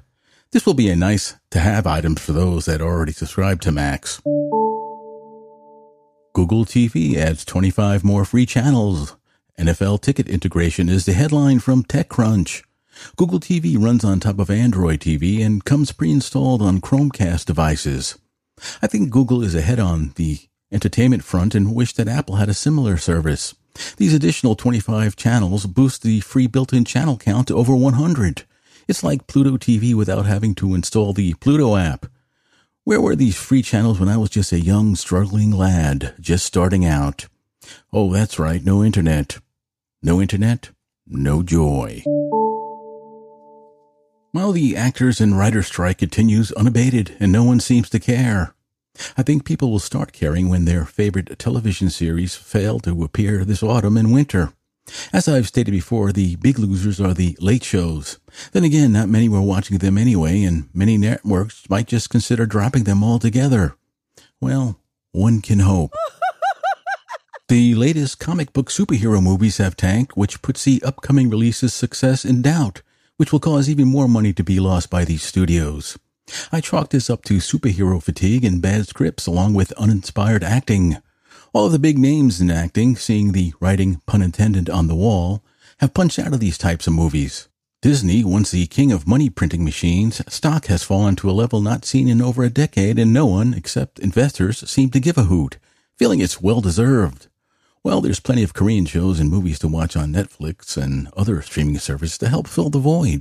This 0.52 0.64
will 0.64 0.72
be 0.72 0.88
a 0.88 0.96
nice 0.96 1.36
to 1.50 1.58
have 1.58 1.86
item 1.86 2.14
for 2.14 2.32
those 2.32 2.64
that 2.64 2.80
already 2.80 3.12
subscribe 3.12 3.60
to 3.60 3.72
Max. 3.72 4.22
Google 6.34 6.64
TV 6.64 7.16
adds 7.16 7.44
25 7.44 8.02
more 8.02 8.24
free 8.24 8.46
channels. 8.46 9.16
NFL 9.58 10.00
ticket 10.00 10.26
integration 10.26 10.88
is 10.88 11.04
the 11.04 11.12
headline 11.12 11.58
from 11.58 11.82
TechCrunch. 11.84 12.62
Google 13.16 13.38
TV 13.38 13.78
runs 13.78 14.02
on 14.02 14.18
top 14.18 14.38
of 14.38 14.48
Android 14.48 15.00
TV 15.00 15.44
and 15.44 15.62
comes 15.62 15.92
pre-installed 15.92 16.62
on 16.62 16.80
Chromecast 16.80 17.44
devices. 17.44 18.18
I 18.80 18.86
think 18.86 19.10
Google 19.10 19.42
is 19.42 19.54
ahead 19.54 19.78
on 19.78 20.12
the 20.16 20.38
entertainment 20.72 21.22
front 21.22 21.54
and 21.54 21.74
wish 21.74 21.92
that 21.94 22.08
Apple 22.08 22.36
had 22.36 22.48
a 22.48 22.54
similar 22.54 22.96
service. 22.96 23.54
These 23.98 24.14
additional 24.14 24.56
25 24.56 25.16
channels 25.16 25.66
boost 25.66 26.02
the 26.02 26.20
free 26.20 26.46
built-in 26.46 26.86
channel 26.86 27.18
count 27.18 27.48
to 27.48 27.56
over 27.56 27.76
100. 27.76 28.44
It's 28.88 29.04
like 29.04 29.26
Pluto 29.26 29.58
TV 29.58 29.94
without 29.94 30.24
having 30.24 30.54
to 30.54 30.74
install 30.74 31.12
the 31.12 31.34
Pluto 31.34 31.76
app. 31.76 32.06
Where 32.84 33.00
were 33.00 33.14
these 33.14 33.36
free 33.36 33.62
channels 33.62 34.00
when 34.00 34.08
I 34.08 34.16
was 34.16 34.28
just 34.28 34.50
a 34.50 34.58
young, 34.58 34.96
struggling 34.96 35.52
lad, 35.52 36.14
just 36.18 36.44
starting 36.44 36.84
out? 36.84 37.26
Oh, 37.92 38.12
that's 38.12 38.40
right, 38.40 38.64
no 38.64 38.82
internet. 38.82 39.38
No 40.02 40.20
internet, 40.20 40.70
no 41.06 41.44
joy. 41.44 42.02
Well, 44.34 44.50
the 44.50 44.76
actors 44.76 45.20
and 45.20 45.38
writers 45.38 45.68
strike 45.68 45.98
continues 45.98 46.50
unabated, 46.52 47.16
and 47.20 47.30
no 47.30 47.44
one 47.44 47.60
seems 47.60 47.88
to 47.90 48.00
care. 48.00 48.52
I 49.16 49.22
think 49.22 49.44
people 49.44 49.70
will 49.70 49.78
start 49.78 50.12
caring 50.12 50.48
when 50.48 50.64
their 50.64 50.84
favorite 50.84 51.38
television 51.38 51.88
series 51.88 52.34
fail 52.34 52.80
to 52.80 53.04
appear 53.04 53.44
this 53.44 53.62
autumn 53.62 53.96
and 53.96 54.12
winter. 54.12 54.54
As 55.12 55.28
I've 55.28 55.48
stated 55.48 55.70
before, 55.70 56.12
the 56.12 56.36
big 56.36 56.58
losers 56.58 57.00
are 57.00 57.14
the 57.14 57.36
late 57.40 57.64
shows. 57.64 58.18
Then 58.52 58.64
again, 58.64 58.92
not 58.92 59.08
many 59.08 59.28
were 59.28 59.40
watching 59.40 59.78
them 59.78 59.96
anyway, 59.96 60.42
and 60.42 60.68
many 60.74 60.98
networks 60.98 61.68
might 61.68 61.86
just 61.86 62.10
consider 62.10 62.46
dropping 62.46 62.84
them 62.84 63.04
altogether. 63.04 63.76
Well, 64.40 64.80
one 65.12 65.40
can 65.40 65.60
hope. 65.60 65.92
the 67.48 67.74
latest 67.74 68.18
comic 68.18 68.52
book 68.52 68.70
superhero 68.70 69.22
movies 69.22 69.58
have 69.58 69.76
tanked, 69.76 70.16
which 70.16 70.42
puts 70.42 70.64
the 70.64 70.82
upcoming 70.82 71.30
releases' 71.30 71.74
success 71.74 72.24
in 72.24 72.42
doubt, 72.42 72.82
which 73.18 73.32
will 73.32 73.40
cause 73.40 73.68
even 73.68 73.86
more 73.86 74.08
money 74.08 74.32
to 74.32 74.42
be 74.42 74.58
lost 74.58 74.90
by 74.90 75.04
these 75.04 75.22
studios. 75.22 75.98
I 76.50 76.60
chalk 76.60 76.90
this 76.90 77.10
up 77.10 77.24
to 77.24 77.34
superhero 77.34 78.02
fatigue 78.02 78.44
and 78.44 78.62
bad 78.62 78.88
scripts 78.88 79.26
along 79.26 79.54
with 79.54 79.72
uninspired 79.72 80.42
acting. 80.42 80.98
All 81.54 81.66
of 81.66 81.72
the 81.72 81.78
big 81.78 81.98
names 81.98 82.40
in 82.40 82.50
acting, 82.50 82.96
seeing 82.96 83.32
the 83.32 83.52
writing 83.60 84.00
pun 84.06 84.22
intended 84.22 84.70
on 84.70 84.86
the 84.86 84.94
wall, 84.94 85.42
have 85.80 85.92
punched 85.92 86.18
out 86.18 86.32
of 86.32 86.40
these 86.40 86.56
types 86.56 86.86
of 86.86 86.94
movies. 86.94 87.48
Disney, 87.82 88.24
once 88.24 88.50
the 88.50 88.66
king 88.68 88.90
of 88.90 89.06
money 89.06 89.28
printing 89.28 89.62
machines, 89.62 90.22
stock 90.32 90.66
has 90.66 90.82
fallen 90.82 91.14
to 91.16 91.28
a 91.28 91.32
level 91.32 91.60
not 91.60 91.84
seen 91.84 92.08
in 92.08 92.22
over 92.22 92.42
a 92.42 92.48
decade 92.48 92.98
and 92.98 93.12
no 93.12 93.26
one, 93.26 93.52
except 93.52 93.98
investors, 93.98 94.66
seem 94.70 94.88
to 94.90 95.00
give 95.00 95.18
a 95.18 95.24
hoot, 95.24 95.58
feeling 95.98 96.20
it's 96.20 96.40
well 96.40 96.62
deserved. 96.62 97.28
Well, 97.84 98.00
there's 98.00 98.20
plenty 98.20 98.42
of 98.42 98.54
Korean 98.54 98.86
shows 98.86 99.20
and 99.20 99.28
movies 99.28 99.58
to 99.58 99.68
watch 99.68 99.94
on 99.94 100.10
Netflix 100.10 100.82
and 100.82 101.08
other 101.18 101.42
streaming 101.42 101.78
services 101.78 102.16
to 102.18 102.30
help 102.30 102.46
fill 102.46 102.70
the 102.70 102.78
void. 102.78 103.20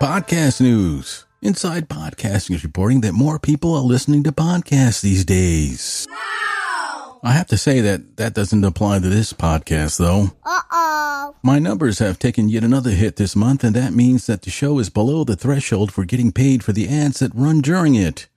Podcast 0.00 0.60
news. 0.60 1.24
Inside 1.42 1.88
Podcasting 1.88 2.54
is 2.54 2.64
reporting 2.64 3.00
that 3.00 3.14
more 3.14 3.38
people 3.38 3.74
are 3.74 3.80
listening 3.80 4.22
to 4.24 4.30
podcasts 4.32 5.00
these 5.00 5.24
days. 5.24 6.06
No! 6.10 7.18
I 7.22 7.32
have 7.32 7.46
to 7.46 7.56
say 7.56 7.80
that 7.80 8.18
that 8.18 8.34
doesn't 8.34 8.62
apply 8.62 8.98
to 8.98 9.08
this 9.08 9.32
podcast, 9.32 9.96
though. 9.96 10.32
Uh-oh. 10.44 11.36
My 11.42 11.58
numbers 11.58 11.98
have 11.98 12.18
taken 12.18 12.50
yet 12.50 12.62
another 12.62 12.90
hit 12.90 13.16
this 13.16 13.34
month, 13.34 13.64
and 13.64 13.74
that 13.74 13.94
means 13.94 14.26
that 14.26 14.42
the 14.42 14.50
show 14.50 14.78
is 14.78 14.90
below 14.90 15.24
the 15.24 15.34
threshold 15.34 15.92
for 15.92 16.04
getting 16.04 16.30
paid 16.30 16.62
for 16.62 16.72
the 16.72 16.86
ads 16.86 17.20
that 17.20 17.34
run 17.34 17.62
during 17.62 17.94
it. 17.94 18.28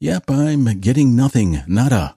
Yep, 0.00 0.28
I'm 0.28 0.80
getting 0.80 1.14
nothing, 1.14 1.62
nada. 1.68 2.16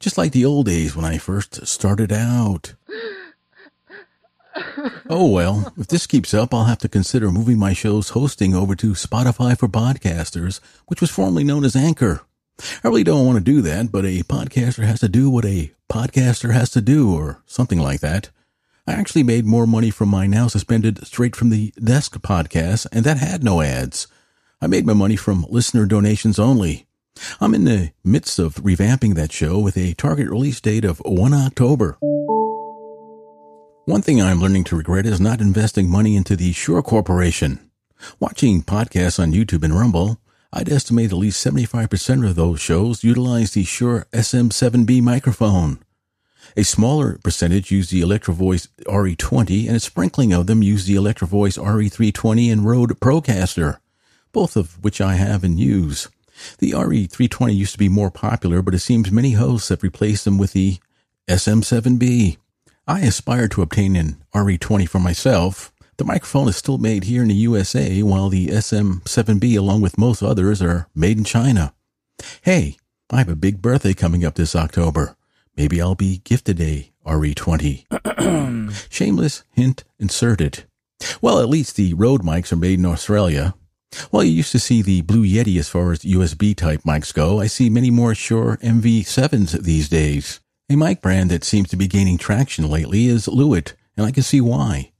Just 0.00 0.18
like 0.18 0.32
the 0.32 0.44
old 0.44 0.66
days 0.66 0.96
when 0.96 1.04
I 1.04 1.18
first 1.18 1.64
started 1.64 2.10
out. 2.12 2.74
oh 5.08 5.28
well, 5.28 5.72
if 5.76 5.88
this 5.88 6.06
keeps 6.06 6.32
up, 6.34 6.54
I'll 6.54 6.64
have 6.64 6.78
to 6.78 6.88
consider 6.88 7.30
moving 7.30 7.58
my 7.58 7.72
show's 7.72 8.10
hosting 8.10 8.54
over 8.54 8.74
to 8.76 8.92
Spotify 8.92 9.58
for 9.58 9.68
Podcasters, 9.68 10.60
which 10.86 11.00
was 11.00 11.10
formerly 11.10 11.44
known 11.44 11.64
as 11.64 11.76
Anchor. 11.76 12.22
I 12.82 12.88
really 12.88 13.04
don't 13.04 13.26
want 13.26 13.38
to 13.38 13.44
do 13.44 13.60
that, 13.62 13.92
but 13.92 14.04
a 14.04 14.22
podcaster 14.22 14.84
has 14.84 15.00
to 15.00 15.08
do 15.08 15.28
what 15.28 15.44
a 15.44 15.72
podcaster 15.90 16.52
has 16.52 16.70
to 16.70 16.80
do, 16.80 17.14
or 17.14 17.42
something 17.46 17.78
like 17.78 18.00
that. 18.00 18.30
I 18.86 18.92
actually 18.92 19.24
made 19.24 19.44
more 19.44 19.66
money 19.66 19.90
from 19.90 20.08
my 20.08 20.26
now 20.26 20.46
suspended 20.46 21.06
Straight 21.06 21.36
from 21.36 21.50
the 21.50 21.72
Desk 21.82 22.16
podcast, 22.20 22.86
and 22.92 23.04
that 23.04 23.18
had 23.18 23.42
no 23.42 23.60
ads. 23.60 24.06
I 24.60 24.68
made 24.68 24.86
my 24.86 24.94
money 24.94 25.16
from 25.16 25.44
listener 25.50 25.86
donations 25.86 26.38
only. 26.38 26.86
I'm 27.40 27.54
in 27.54 27.64
the 27.64 27.92
midst 28.04 28.38
of 28.38 28.56
revamping 28.56 29.14
that 29.16 29.32
show 29.32 29.58
with 29.58 29.76
a 29.76 29.94
target 29.94 30.28
release 30.28 30.60
date 30.60 30.84
of 30.84 30.98
1 31.04 31.34
October. 31.34 31.98
One 33.86 34.02
thing 34.02 34.20
I'm 34.20 34.40
learning 34.40 34.64
to 34.64 34.76
regret 34.76 35.06
is 35.06 35.20
not 35.20 35.40
investing 35.40 35.88
money 35.88 36.16
into 36.16 36.34
the 36.34 36.50
Shure 36.50 36.82
Corporation. 36.82 37.70
Watching 38.18 38.64
podcasts 38.64 39.20
on 39.20 39.30
YouTube 39.30 39.62
and 39.62 39.72
Rumble, 39.72 40.18
I'd 40.52 40.68
estimate 40.68 41.12
at 41.12 41.18
least 41.18 41.46
75% 41.46 42.28
of 42.28 42.34
those 42.34 42.60
shows 42.60 43.04
utilize 43.04 43.52
the 43.52 43.62
Shure 43.62 44.08
SM7B 44.12 45.00
microphone. 45.02 45.78
A 46.56 46.64
smaller 46.64 47.20
percentage 47.22 47.70
use 47.70 47.90
the 47.90 48.00
Electro-Voice 48.00 48.66
RE20 48.86 49.68
and 49.68 49.76
a 49.76 49.80
sprinkling 49.80 50.32
of 50.32 50.48
them 50.48 50.64
use 50.64 50.86
the 50.86 50.96
Electro-Voice 50.96 51.56
RE320 51.56 52.50
and 52.52 52.66
Rode 52.66 52.98
Procaster, 52.98 53.78
both 54.32 54.56
of 54.56 54.82
which 54.82 55.00
I 55.00 55.14
have 55.14 55.44
and 55.44 55.60
use. 55.60 56.08
The 56.58 56.72
RE320 56.72 57.54
used 57.54 57.72
to 57.74 57.78
be 57.78 57.88
more 57.88 58.10
popular, 58.10 58.62
but 58.62 58.74
it 58.74 58.80
seems 58.80 59.12
many 59.12 59.34
hosts 59.34 59.68
have 59.68 59.84
replaced 59.84 60.24
them 60.24 60.38
with 60.38 60.54
the 60.54 60.78
SM7B. 61.28 62.38
I 62.88 63.00
aspire 63.00 63.48
to 63.48 63.62
obtain 63.62 63.96
an 63.96 64.22
RE20 64.32 64.88
for 64.88 65.00
myself. 65.00 65.72
The 65.96 66.04
microphone 66.04 66.48
is 66.48 66.56
still 66.56 66.78
made 66.78 67.02
here 67.04 67.22
in 67.22 67.28
the 67.28 67.34
USA, 67.34 68.00
while 68.04 68.28
the 68.28 68.46
SM7B, 68.46 69.58
along 69.58 69.80
with 69.80 69.98
most 69.98 70.22
others, 70.22 70.62
are 70.62 70.86
made 70.94 71.18
in 71.18 71.24
China. 71.24 71.74
Hey, 72.42 72.76
I 73.10 73.18
have 73.18 73.28
a 73.28 73.34
big 73.34 73.60
birthday 73.60 73.92
coming 73.92 74.24
up 74.24 74.36
this 74.36 74.54
October. 74.54 75.16
Maybe 75.56 75.80
I'll 75.80 75.96
be 75.96 76.20
gifted 76.22 76.60
a 76.60 76.92
RE20. 77.04 78.86
Shameless 78.88 79.42
hint 79.50 79.82
inserted. 79.98 80.64
Well, 81.20 81.40
at 81.40 81.48
least 81.48 81.74
the 81.74 81.92
Rode 81.94 82.22
mics 82.22 82.52
are 82.52 82.56
made 82.56 82.78
in 82.78 82.86
Australia. 82.86 83.54
While 84.10 84.22
you 84.22 84.30
used 84.30 84.52
to 84.52 84.60
see 84.60 84.80
the 84.80 85.02
Blue 85.02 85.24
Yeti 85.24 85.58
as 85.58 85.68
far 85.68 85.90
as 85.90 86.00
USB 86.00 86.54
type 86.56 86.82
mics 86.82 87.12
go, 87.12 87.40
I 87.40 87.48
see 87.48 87.68
many 87.68 87.90
more 87.90 88.14
Shure 88.14 88.58
MV7s 88.62 89.60
these 89.64 89.88
days. 89.88 90.40
A 90.68 90.74
mic 90.74 91.00
brand 91.00 91.30
that 91.30 91.44
seems 91.44 91.68
to 91.68 91.76
be 91.76 91.86
gaining 91.86 92.18
traction 92.18 92.68
lately 92.68 93.06
is 93.06 93.28
Lewitt, 93.28 93.74
and 93.96 94.04
I 94.04 94.10
can 94.10 94.24
see 94.24 94.40
why. 94.40 94.90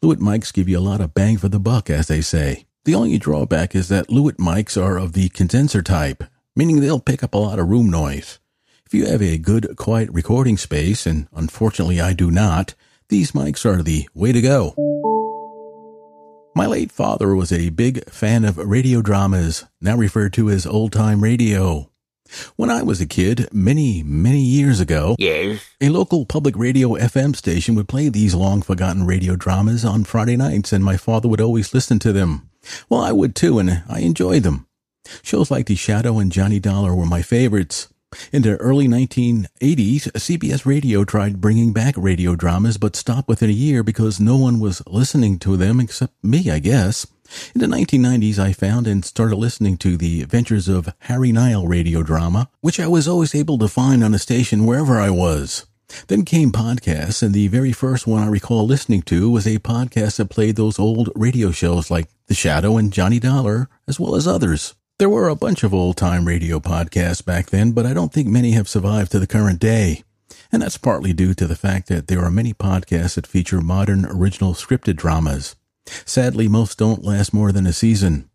Lewitt 0.00 0.18
mics 0.18 0.52
give 0.52 0.68
you 0.68 0.78
a 0.78 0.80
lot 0.80 1.00
of 1.00 1.14
bang 1.14 1.36
for 1.36 1.48
the 1.48 1.58
buck, 1.58 1.90
as 1.90 2.06
they 2.06 2.20
say. 2.20 2.66
The 2.84 2.94
only 2.94 3.18
drawback 3.18 3.74
is 3.74 3.88
that 3.88 4.06
Lewitt 4.06 4.36
mics 4.36 4.80
are 4.80 4.96
of 4.96 5.14
the 5.14 5.28
condenser 5.30 5.82
type, 5.82 6.22
meaning 6.54 6.78
they'll 6.78 7.00
pick 7.00 7.24
up 7.24 7.34
a 7.34 7.38
lot 7.38 7.58
of 7.58 7.68
room 7.68 7.90
noise. 7.90 8.38
If 8.86 8.94
you 8.94 9.06
have 9.06 9.20
a 9.20 9.36
good, 9.36 9.74
quiet 9.76 10.10
recording 10.12 10.56
space, 10.56 11.06
and 11.06 11.26
unfortunately 11.32 12.00
I 12.00 12.12
do 12.12 12.30
not, 12.30 12.74
these 13.08 13.32
mics 13.32 13.66
are 13.66 13.82
the 13.82 14.08
way 14.14 14.30
to 14.30 14.40
go. 14.40 14.76
My 16.54 16.66
late 16.66 16.92
father 16.92 17.34
was 17.34 17.50
a 17.50 17.70
big 17.70 18.08
fan 18.08 18.44
of 18.44 18.58
radio 18.58 19.02
dramas, 19.02 19.64
now 19.80 19.96
referred 19.96 20.34
to 20.34 20.50
as 20.50 20.68
old 20.68 20.92
time 20.92 21.20
radio. 21.20 21.90
When 22.56 22.70
I 22.70 22.82
was 22.82 23.00
a 23.00 23.06
kid, 23.06 23.48
many, 23.52 24.02
many 24.02 24.40
years 24.42 24.80
ago, 24.80 25.16
Yes. 25.18 25.60
a 25.80 25.88
local 25.90 26.26
public 26.26 26.56
radio 26.56 26.96
FM 26.96 27.34
station 27.34 27.74
would 27.74 27.88
play 27.88 28.08
these 28.08 28.34
long 28.34 28.62
forgotten 28.62 29.06
radio 29.06 29.36
dramas 29.36 29.84
on 29.84 30.04
Friday 30.04 30.36
nights, 30.36 30.72
and 30.72 30.84
my 30.84 30.96
father 30.96 31.28
would 31.28 31.40
always 31.40 31.72
listen 31.74 31.98
to 32.00 32.12
them. 32.12 32.48
Well, 32.88 33.00
I 33.00 33.12
would 33.12 33.34
too, 33.34 33.58
and 33.58 33.82
I 33.88 34.00
enjoyed 34.00 34.42
them. 34.42 34.66
Shows 35.22 35.50
like 35.50 35.66
The 35.66 35.76
Shadow 35.76 36.18
and 36.18 36.32
Johnny 36.32 36.58
Dollar 36.58 36.94
were 36.94 37.06
my 37.06 37.22
favorites. 37.22 37.88
In 38.32 38.42
the 38.42 38.56
early 38.56 38.88
1980s, 38.88 40.08
CBS 40.14 40.64
Radio 40.66 41.04
tried 41.04 41.40
bringing 41.40 41.72
back 41.72 41.94
radio 41.96 42.34
dramas, 42.34 42.78
but 42.78 42.96
stopped 42.96 43.28
within 43.28 43.50
a 43.50 43.52
year 43.52 43.82
because 43.82 44.18
no 44.20 44.36
one 44.36 44.58
was 44.58 44.82
listening 44.86 45.38
to 45.40 45.56
them 45.56 45.80
except 45.80 46.14
me, 46.22 46.50
I 46.50 46.58
guess. 46.58 47.06
In 47.54 47.60
the 47.60 47.66
1990s, 47.66 48.38
I 48.38 48.52
found 48.52 48.86
and 48.86 49.04
started 49.04 49.36
listening 49.36 49.76
to 49.78 49.96
the 49.96 50.22
adventures 50.22 50.68
of 50.68 50.92
Harry 51.00 51.32
Nile 51.32 51.66
radio 51.66 52.02
drama, 52.02 52.48
which 52.60 52.80
I 52.80 52.86
was 52.86 53.08
always 53.08 53.34
able 53.34 53.58
to 53.58 53.68
find 53.68 54.02
on 54.04 54.14
a 54.14 54.18
station 54.18 54.66
wherever 54.66 55.00
I 55.00 55.10
was. 55.10 55.66
Then 56.08 56.24
came 56.24 56.50
podcasts, 56.50 57.22
and 57.22 57.32
the 57.32 57.48
very 57.48 57.72
first 57.72 58.06
one 58.06 58.22
I 58.22 58.26
recall 58.26 58.66
listening 58.66 59.02
to 59.02 59.30
was 59.30 59.46
a 59.46 59.58
podcast 59.58 60.16
that 60.16 60.30
played 60.30 60.56
those 60.56 60.78
old 60.78 61.10
radio 61.14 61.50
shows 61.50 61.90
like 61.90 62.08
The 62.26 62.34
Shadow 62.34 62.76
and 62.76 62.92
Johnny 62.92 63.20
Dollar, 63.20 63.68
as 63.86 64.00
well 64.00 64.16
as 64.16 64.26
others. 64.26 64.74
There 64.98 65.10
were 65.10 65.28
a 65.28 65.36
bunch 65.36 65.62
of 65.62 65.74
old 65.74 65.96
time 65.96 66.26
radio 66.26 66.58
podcasts 66.58 67.24
back 67.24 67.50
then, 67.50 67.72
but 67.72 67.86
I 67.86 67.92
don't 67.92 68.12
think 68.12 68.28
many 68.28 68.52
have 68.52 68.68
survived 68.68 69.12
to 69.12 69.18
the 69.18 69.26
current 69.26 69.60
day. 69.60 70.02
And 70.50 70.62
that's 70.62 70.78
partly 70.78 71.12
due 71.12 71.34
to 71.34 71.46
the 71.46 71.56
fact 71.56 71.88
that 71.88 72.08
there 72.08 72.24
are 72.24 72.30
many 72.30 72.54
podcasts 72.54 73.14
that 73.14 73.26
feature 73.26 73.60
modern 73.60 74.06
original 74.06 74.54
scripted 74.54 74.96
dramas. 74.96 75.54
Sadly, 76.04 76.48
most 76.48 76.78
don't 76.78 77.04
last 77.04 77.32
more 77.32 77.52
than 77.52 77.66
a 77.66 77.72
season. 77.72 78.28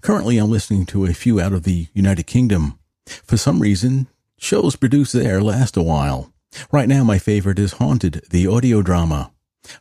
Currently, 0.00 0.38
I'm 0.38 0.50
listening 0.50 0.86
to 0.86 1.04
a 1.04 1.14
few 1.14 1.40
out 1.40 1.52
of 1.52 1.64
the 1.64 1.88
United 1.92 2.24
Kingdom. 2.24 2.78
For 3.06 3.36
some 3.36 3.60
reason, 3.60 4.08
shows 4.38 4.76
produced 4.76 5.12
there 5.12 5.40
last 5.42 5.76
a 5.76 5.82
while. 5.82 6.32
Right 6.72 6.88
now, 6.88 7.04
my 7.04 7.18
favorite 7.18 7.58
is 7.58 7.74
Haunted, 7.74 8.24
the 8.30 8.46
audio 8.46 8.82
drama. 8.82 9.30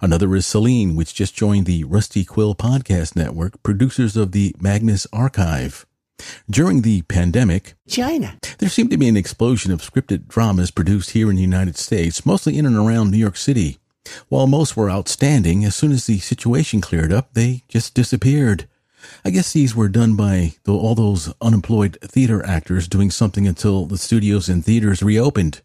Another 0.01 0.35
is 0.35 0.45
Celine, 0.45 0.95
which 0.95 1.13
just 1.13 1.35
joined 1.35 1.65
the 1.65 1.83
Rusty 1.83 2.25
Quill 2.25 2.55
Podcast 2.55 3.15
Network, 3.15 3.61
producers 3.63 4.17
of 4.17 4.31
the 4.31 4.55
Magnus 4.59 5.07
Archive. 5.13 5.85
During 6.49 6.81
the 6.81 7.01
pandemic, 7.03 7.75
China. 7.87 8.37
there 8.59 8.69
seemed 8.69 8.89
to 8.91 8.97
be 8.97 9.07
an 9.07 9.17
explosion 9.17 9.71
of 9.71 9.81
scripted 9.81 10.27
dramas 10.27 10.71
produced 10.71 11.11
here 11.11 11.29
in 11.29 11.35
the 11.35 11.41
United 11.41 11.77
States, 11.77 12.25
mostly 12.25 12.57
in 12.57 12.65
and 12.65 12.75
around 12.75 13.11
New 13.11 13.17
York 13.17 13.37
City. 13.37 13.79
While 14.29 14.47
most 14.47 14.75
were 14.75 14.89
outstanding, 14.89 15.65
as 15.65 15.75
soon 15.75 15.91
as 15.91 16.05
the 16.05 16.19
situation 16.19 16.81
cleared 16.81 17.13
up, 17.13 17.33
they 17.33 17.63
just 17.67 17.93
disappeared. 17.93 18.67
I 19.23 19.29
guess 19.29 19.53
these 19.53 19.75
were 19.75 19.87
done 19.87 20.15
by 20.15 20.53
all 20.67 20.95
those 20.95 21.33
unemployed 21.41 21.97
theater 22.01 22.45
actors 22.45 22.87
doing 22.87 23.11
something 23.11 23.47
until 23.47 23.85
the 23.85 23.97
studios 23.97 24.49
and 24.49 24.65
theaters 24.65 25.03
reopened. 25.03 25.61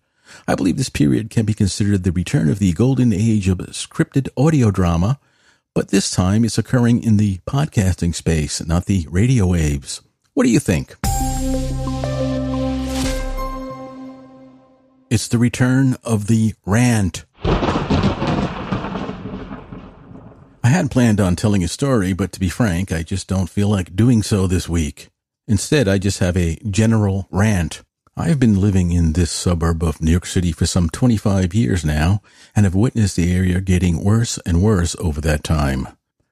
I 0.46 0.54
believe 0.54 0.76
this 0.76 0.90
period 0.90 1.30
can 1.30 1.44
be 1.44 1.54
considered 1.54 2.04
the 2.04 2.12
return 2.12 2.48
of 2.48 2.58
the 2.58 2.72
golden 2.72 3.12
age 3.12 3.48
of 3.48 3.58
scripted 3.58 4.28
audio 4.36 4.70
drama, 4.70 5.18
but 5.74 5.88
this 5.88 6.10
time 6.10 6.44
it's 6.44 6.58
occurring 6.58 7.02
in 7.02 7.16
the 7.16 7.38
podcasting 7.46 8.14
space, 8.14 8.64
not 8.64 8.86
the 8.86 9.06
radio 9.10 9.46
waves. 9.46 10.02
What 10.34 10.44
do 10.44 10.50
you 10.50 10.60
think? 10.60 10.96
It's 15.10 15.26
the 15.26 15.38
return 15.38 15.96
of 16.04 16.28
the 16.28 16.54
rant. 16.64 17.24
I 20.70 20.74
had 20.74 20.88
planned 20.92 21.20
on 21.20 21.34
telling 21.34 21.64
a 21.64 21.68
story, 21.68 22.12
but 22.12 22.30
to 22.30 22.38
be 22.38 22.48
frank, 22.48 22.92
I 22.92 23.02
just 23.02 23.26
don't 23.26 23.50
feel 23.50 23.66
like 23.66 23.96
doing 23.96 24.22
so 24.22 24.46
this 24.46 24.68
week. 24.68 25.08
Instead, 25.48 25.88
I 25.88 25.98
just 25.98 26.20
have 26.20 26.36
a 26.36 26.58
general 26.70 27.26
rant. 27.32 27.82
I 28.16 28.28
have 28.28 28.38
been 28.38 28.60
living 28.60 28.92
in 28.92 29.14
this 29.14 29.32
suburb 29.32 29.82
of 29.82 30.00
New 30.00 30.12
York 30.12 30.26
City 30.26 30.52
for 30.52 30.66
some 30.66 30.88
25 30.88 31.54
years 31.54 31.84
now 31.84 32.22
and 32.54 32.66
have 32.66 32.76
witnessed 32.76 33.16
the 33.16 33.34
area 33.34 33.60
getting 33.60 34.04
worse 34.04 34.38
and 34.46 34.62
worse 34.62 34.94
over 35.00 35.20
that 35.22 35.42
time. 35.42 35.88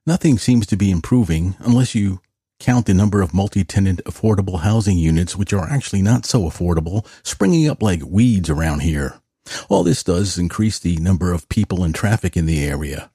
Nothing 0.07 0.39
seems 0.39 0.69
to 0.69 0.77
be 0.77 0.93
improving 0.93 1.57
unless 1.59 1.97
you 1.97 2.21
count 2.61 2.87
the 2.87 2.95
number 2.95 3.21
of 3.23 3.35
multi-tenant 3.35 4.05
affordable 4.05 4.61
housing 4.61 4.99
units, 4.99 5.35
which 5.35 5.53
are 5.53 5.69
actually 5.69 6.01
not 6.01 6.25
so 6.25 6.43
affordable, 6.43 7.05
springing 7.25 7.69
up 7.69 7.83
like 7.83 8.03
weeds 8.07 8.49
around 8.49 8.83
here. 8.83 9.21
All 9.69 9.83
this 9.83 10.05
does 10.05 10.29
is 10.29 10.39
increase 10.39 10.79
the 10.79 10.97
number 10.99 11.33
of 11.33 11.49
people 11.49 11.83
and 11.83 11.93
traffic 11.93 12.37
in 12.37 12.47
the 12.47 12.65
area. 12.65 13.11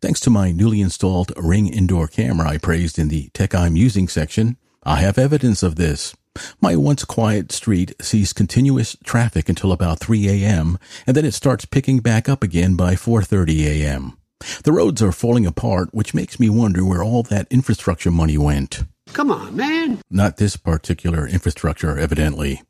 Thanks 0.00 0.20
to 0.20 0.30
my 0.30 0.52
newly 0.52 0.80
installed 0.80 1.32
Ring 1.36 1.66
indoor 1.66 2.06
camera 2.06 2.48
I 2.48 2.58
praised 2.58 3.00
in 3.00 3.08
the 3.08 3.30
tech 3.34 3.52
I'm 3.52 3.74
using 3.74 4.06
section, 4.06 4.56
I 4.84 5.00
have 5.00 5.18
evidence 5.18 5.64
of 5.64 5.74
this. 5.74 6.14
My 6.60 6.76
once 6.76 7.04
quiet 7.04 7.50
street 7.50 7.94
sees 8.00 8.32
continuous 8.32 8.96
traffic 9.02 9.48
until 9.48 9.72
about 9.72 9.98
3 9.98 10.28
a.m., 10.28 10.78
and 11.04 11.16
then 11.16 11.24
it 11.24 11.34
starts 11.34 11.64
picking 11.64 11.98
back 11.98 12.28
up 12.28 12.44
again 12.44 12.76
by 12.76 12.94
4.30 12.94 13.66
a.m. 13.66 14.16
The 14.62 14.70
roads 14.70 15.02
are 15.02 15.10
falling 15.10 15.46
apart, 15.46 15.88
which 15.92 16.14
makes 16.14 16.38
me 16.38 16.48
wonder 16.48 16.84
where 16.84 17.02
all 17.02 17.24
that 17.24 17.48
infrastructure 17.50 18.12
money 18.12 18.38
went. 18.38 18.84
Come 19.12 19.32
on, 19.32 19.56
man. 19.56 20.00
Not 20.08 20.36
this 20.36 20.56
particular 20.56 21.26
infrastructure, 21.26 21.98
evidently. 21.98 22.62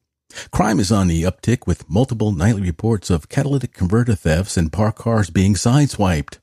Crime 0.51 0.81
is 0.81 0.91
on 0.91 1.09
the 1.09 1.25
uptick 1.25 1.67
with 1.67 1.91
multiple 1.91 2.33
nightly 2.33 2.63
reports 2.63 3.11
of 3.11 3.29
catalytic 3.29 3.75
converter 3.75 4.15
thefts 4.15 4.57
and 4.57 4.73
parked 4.73 4.99
cars 4.99 5.29
being 5.29 5.55
sideswiped. 5.55 6.39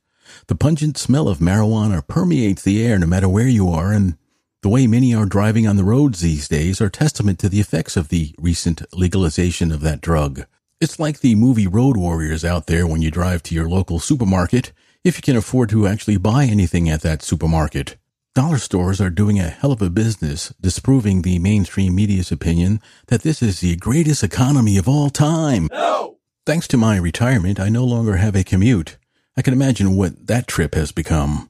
The 0.48 0.56
pungent 0.56 0.98
smell 0.98 1.28
of 1.28 1.40
marijuana 1.40 2.08
permeates 2.08 2.64
the 2.64 2.86
air 2.86 2.98
no 3.00 3.08
matter 3.08 3.30
where 3.30 3.48
you 3.48 3.70
are, 3.70 3.92
and 3.92 4.18
the 4.62 4.70
way 4.70 4.88
many 4.88 5.14
are 5.14 5.26
driving 5.26 5.68
on 5.68 5.76
the 5.78 5.84
roads 5.84 6.22
these 6.22 6.48
days 6.48 6.82
are 6.82 6.90
testament 6.90 7.40
to 7.40 7.50
the 7.50 7.60
effects 7.60 7.96
of 7.96 8.10
the 8.10 8.34
recent 8.40 8.82
legalization 8.94 9.72
of 9.72 9.82
that 9.82 10.02
drug. 10.02 10.46
It's 10.82 11.00
like 11.00 11.20
the 11.20 11.36
movie 11.36 11.68
Road 11.68 11.98
Warriors 11.98 12.44
out 12.44 12.68
there 12.68 12.88
when 12.88 13.02
you 13.02 13.12
drive 13.12 13.44
to 13.44 13.56
your 13.56 13.70
local 13.70 14.00
supermarket, 14.00 14.74
if 15.04 15.18
you 15.18 15.22
can 15.22 15.38
afford 15.38 15.70
to 15.70 15.88
actually 15.88 16.18
buy 16.18 16.46
anything 16.46 16.90
at 16.90 17.02
that 17.02 17.22
supermarket. 17.22 17.96
Dollar 18.34 18.58
stores 18.58 19.00
are 19.00 19.10
doing 19.10 19.40
a 19.40 19.48
hell 19.48 19.72
of 19.72 19.82
a 19.82 19.90
business 19.90 20.54
disproving 20.60 21.22
the 21.22 21.40
mainstream 21.40 21.96
media's 21.96 22.32
opinion 22.32 22.82
that 23.08 23.22
this 23.22 23.42
is 23.42 23.62
the 23.62 23.78
greatest 23.78 24.24
economy 24.24 24.78
of 24.78 24.90
all 24.90 25.10
time. 25.10 25.70
No! 25.72 26.18
Thanks 26.46 26.68
to 26.70 26.78
my 26.78 26.98
retirement, 26.98 27.60
I 27.60 27.70
no 27.70 27.86
longer 27.86 28.18
have 28.18 28.36
a 28.36 28.44
commute. 28.44 28.98
I 29.38 29.42
can 29.42 29.54
imagine 29.54 29.96
what 29.96 30.28
that 30.28 30.48
trip 30.48 30.76
has 30.76 30.92
become. 30.92 31.50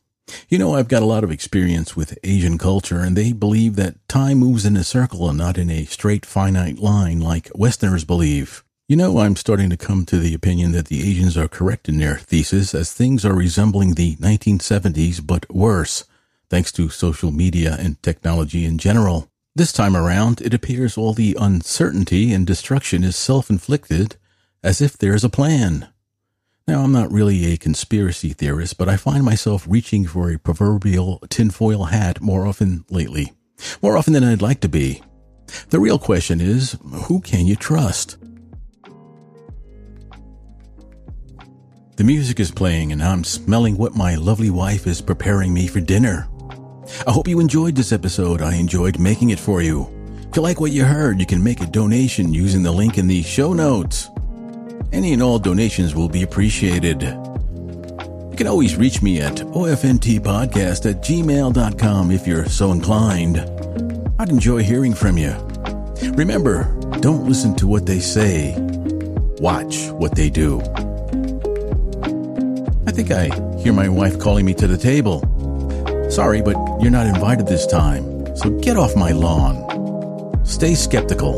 You 0.50 0.58
know, 0.58 0.74
I've 0.74 0.88
got 0.88 1.04
a 1.04 1.08
lot 1.08 1.24
of 1.24 1.32
experience 1.32 1.96
with 1.96 2.18
Asian 2.24 2.58
culture, 2.58 3.00
and 3.00 3.16
they 3.16 3.32
believe 3.32 3.76
that 3.76 3.96
time 4.08 4.40
moves 4.40 4.66
in 4.66 4.76
a 4.76 4.84
circle 4.84 5.30
and 5.30 5.38
not 5.38 5.58
in 5.58 5.70
a 5.70 5.86
straight 5.86 6.26
finite 6.26 6.80
line 6.80 7.20
like 7.20 7.52
Westerners 7.54 8.04
believe. 8.04 8.64
You 8.88 8.96
know, 8.96 9.20
I'm 9.20 9.36
starting 9.36 9.70
to 9.70 9.78
come 9.78 10.06
to 10.06 10.18
the 10.18 10.34
opinion 10.34 10.72
that 10.72 10.88
the 10.88 11.08
Asians 11.08 11.38
are 11.38 11.48
correct 11.48 11.88
in 11.88 12.00
their 12.00 12.18
thesis 12.18 12.74
as 12.74 12.92
things 12.92 13.24
are 13.24 13.36
resembling 13.36 13.94
the 13.94 14.16
1970s, 14.16 15.26
but 15.26 15.52
worse, 15.54 16.06
thanks 16.50 16.72
to 16.74 16.90
social 16.90 17.32
media 17.32 17.78
and 17.80 18.02
technology 18.02 18.66
in 18.66 18.78
general. 18.78 19.30
This 19.56 19.72
time 19.72 19.96
around, 19.96 20.42
it 20.42 20.54
appears 20.54 20.98
all 20.98 21.14
the 21.14 21.38
uncertainty 21.40 22.34
and 22.34 22.46
destruction 22.46 23.04
is 23.04 23.16
self-inflicted, 23.16 24.18
as 24.64 24.82
if 24.82 24.98
there's 24.98 25.24
a 25.24 25.30
plan. 25.30 25.88
Now, 26.68 26.82
I'm 26.82 26.92
not 26.92 27.12
really 27.12 27.54
a 27.54 27.58
conspiracy 27.58 28.30
theorist, 28.30 28.80
but 28.80 28.90
I 28.90 28.98
find 28.98 29.24
myself 29.24 29.68
reaching 29.70 30.08
for 30.08 30.32
a 30.32 30.40
proverbial 30.40 31.20
tinfoil 31.30 31.86
hat 31.86 32.22
more 32.22 32.48
often 32.48 32.86
lately. 32.90 33.34
More 33.84 33.96
often 33.96 34.14
than 34.14 34.24
I'd 34.24 34.42
like 34.42 34.62
to 34.62 34.70
be. 34.70 35.04
The 35.70 35.80
real 35.80 36.00
question 36.00 36.42
is, 36.42 36.76
who 37.04 37.22
can 37.22 37.46
you 37.46 37.56
trust? 37.56 38.18
The 41.98 42.04
music 42.04 42.40
is 42.40 42.50
playing 42.50 42.92
and 42.92 43.04
I'm 43.04 43.24
smelling 43.24 43.78
what 43.78 43.96
my 43.96 44.16
lovely 44.16 44.50
wife 44.50 44.88
is 44.88 45.02
preparing 45.02 45.54
me 45.54 45.68
for 45.68 45.80
dinner. 45.80 46.28
I 47.06 47.12
hope 47.12 47.28
you 47.28 47.40
enjoyed 47.40 47.76
this 47.76 47.92
episode. 47.92 48.42
I 48.42 48.56
enjoyed 48.56 48.98
making 48.98 49.30
it 49.30 49.40
for 49.40 49.62
you. 49.62 49.88
If 50.30 50.36
you 50.36 50.42
like 50.42 50.60
what 50.60 50.72
you 50.72 50.84
heard, 50.84 51.20
you 51.20 51.28
can 51.28 51.44
make 51.44 51.62
a 51.62 51.68
donation 51.68 52.34
using 52.34 52.64
the 52.64 52.72
link 52.72 52.98
in 52.98 53.06
the 53.06 53.22
show 53.22 53.54
notes. 53.54 54.10
Any 54.96 55.12
and 55.12 55.22
all 55.22 55.40
donations 55.40 55.94
will 55.94 56.08
be 56.08 56.24
appreciated. 56.24 57.02
You 57.02 58.34
can 58.38 58.48
always 58.48 58.78
reach 58.78 59.02
me 59.02 59.20
at 59.20 59.36
ofntpodcast 59.36 60.90
at 60.90 61.04
gmail.com 61.04 62.12
if 62.12 62.26
you're 62.26 62.46
so 62.46 62.72
inclined. 62.72 63.40
I'd 64.18 64.30
enjoy 64.30 64.64
hearing 64.64 64.94
from 64.94 65.18
you. 65.18 65.36
Remember, 66.14 66.74
don't 67.02 67.26
listen 67.26 67.58
to 67.58 67.68
what 67.68 67.86
they 67.86 68.00
say, 68.00 68.56
watch 69.42 69.90
what 69.90 70.16
they 70.16 70.30
do. 70.30 70.62
I 72.88 72.92
think 72.92 73.12
I 73.12 73.26
hear 73.60 73.74
my 73.74 73.90
wife 73.90 74.18
calling 74.18 74.46
me 74.46 74.54
to 74.54 74.66
the 74.66 74.78
table. 74.78 75.20
Sorry, 76.10 76.42
but 76.42 76.56
you're 76.82 76.90
not 76.90 77.06
invited 77.06 77.48
this 77.48 77.68
time, 77.68 78.34
so 78.38 78.50
get 78.62 78.78
off 78.78 78.96
my 78.96 79.12
lawn. 79.12 79.60
Stay 80.46 80.74
skeptical. 80.74 81.36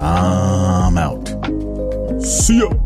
I'm 0.00 0.96
out. 0.96 1.25
See 2.20 2.60
ya. 2.60 2.85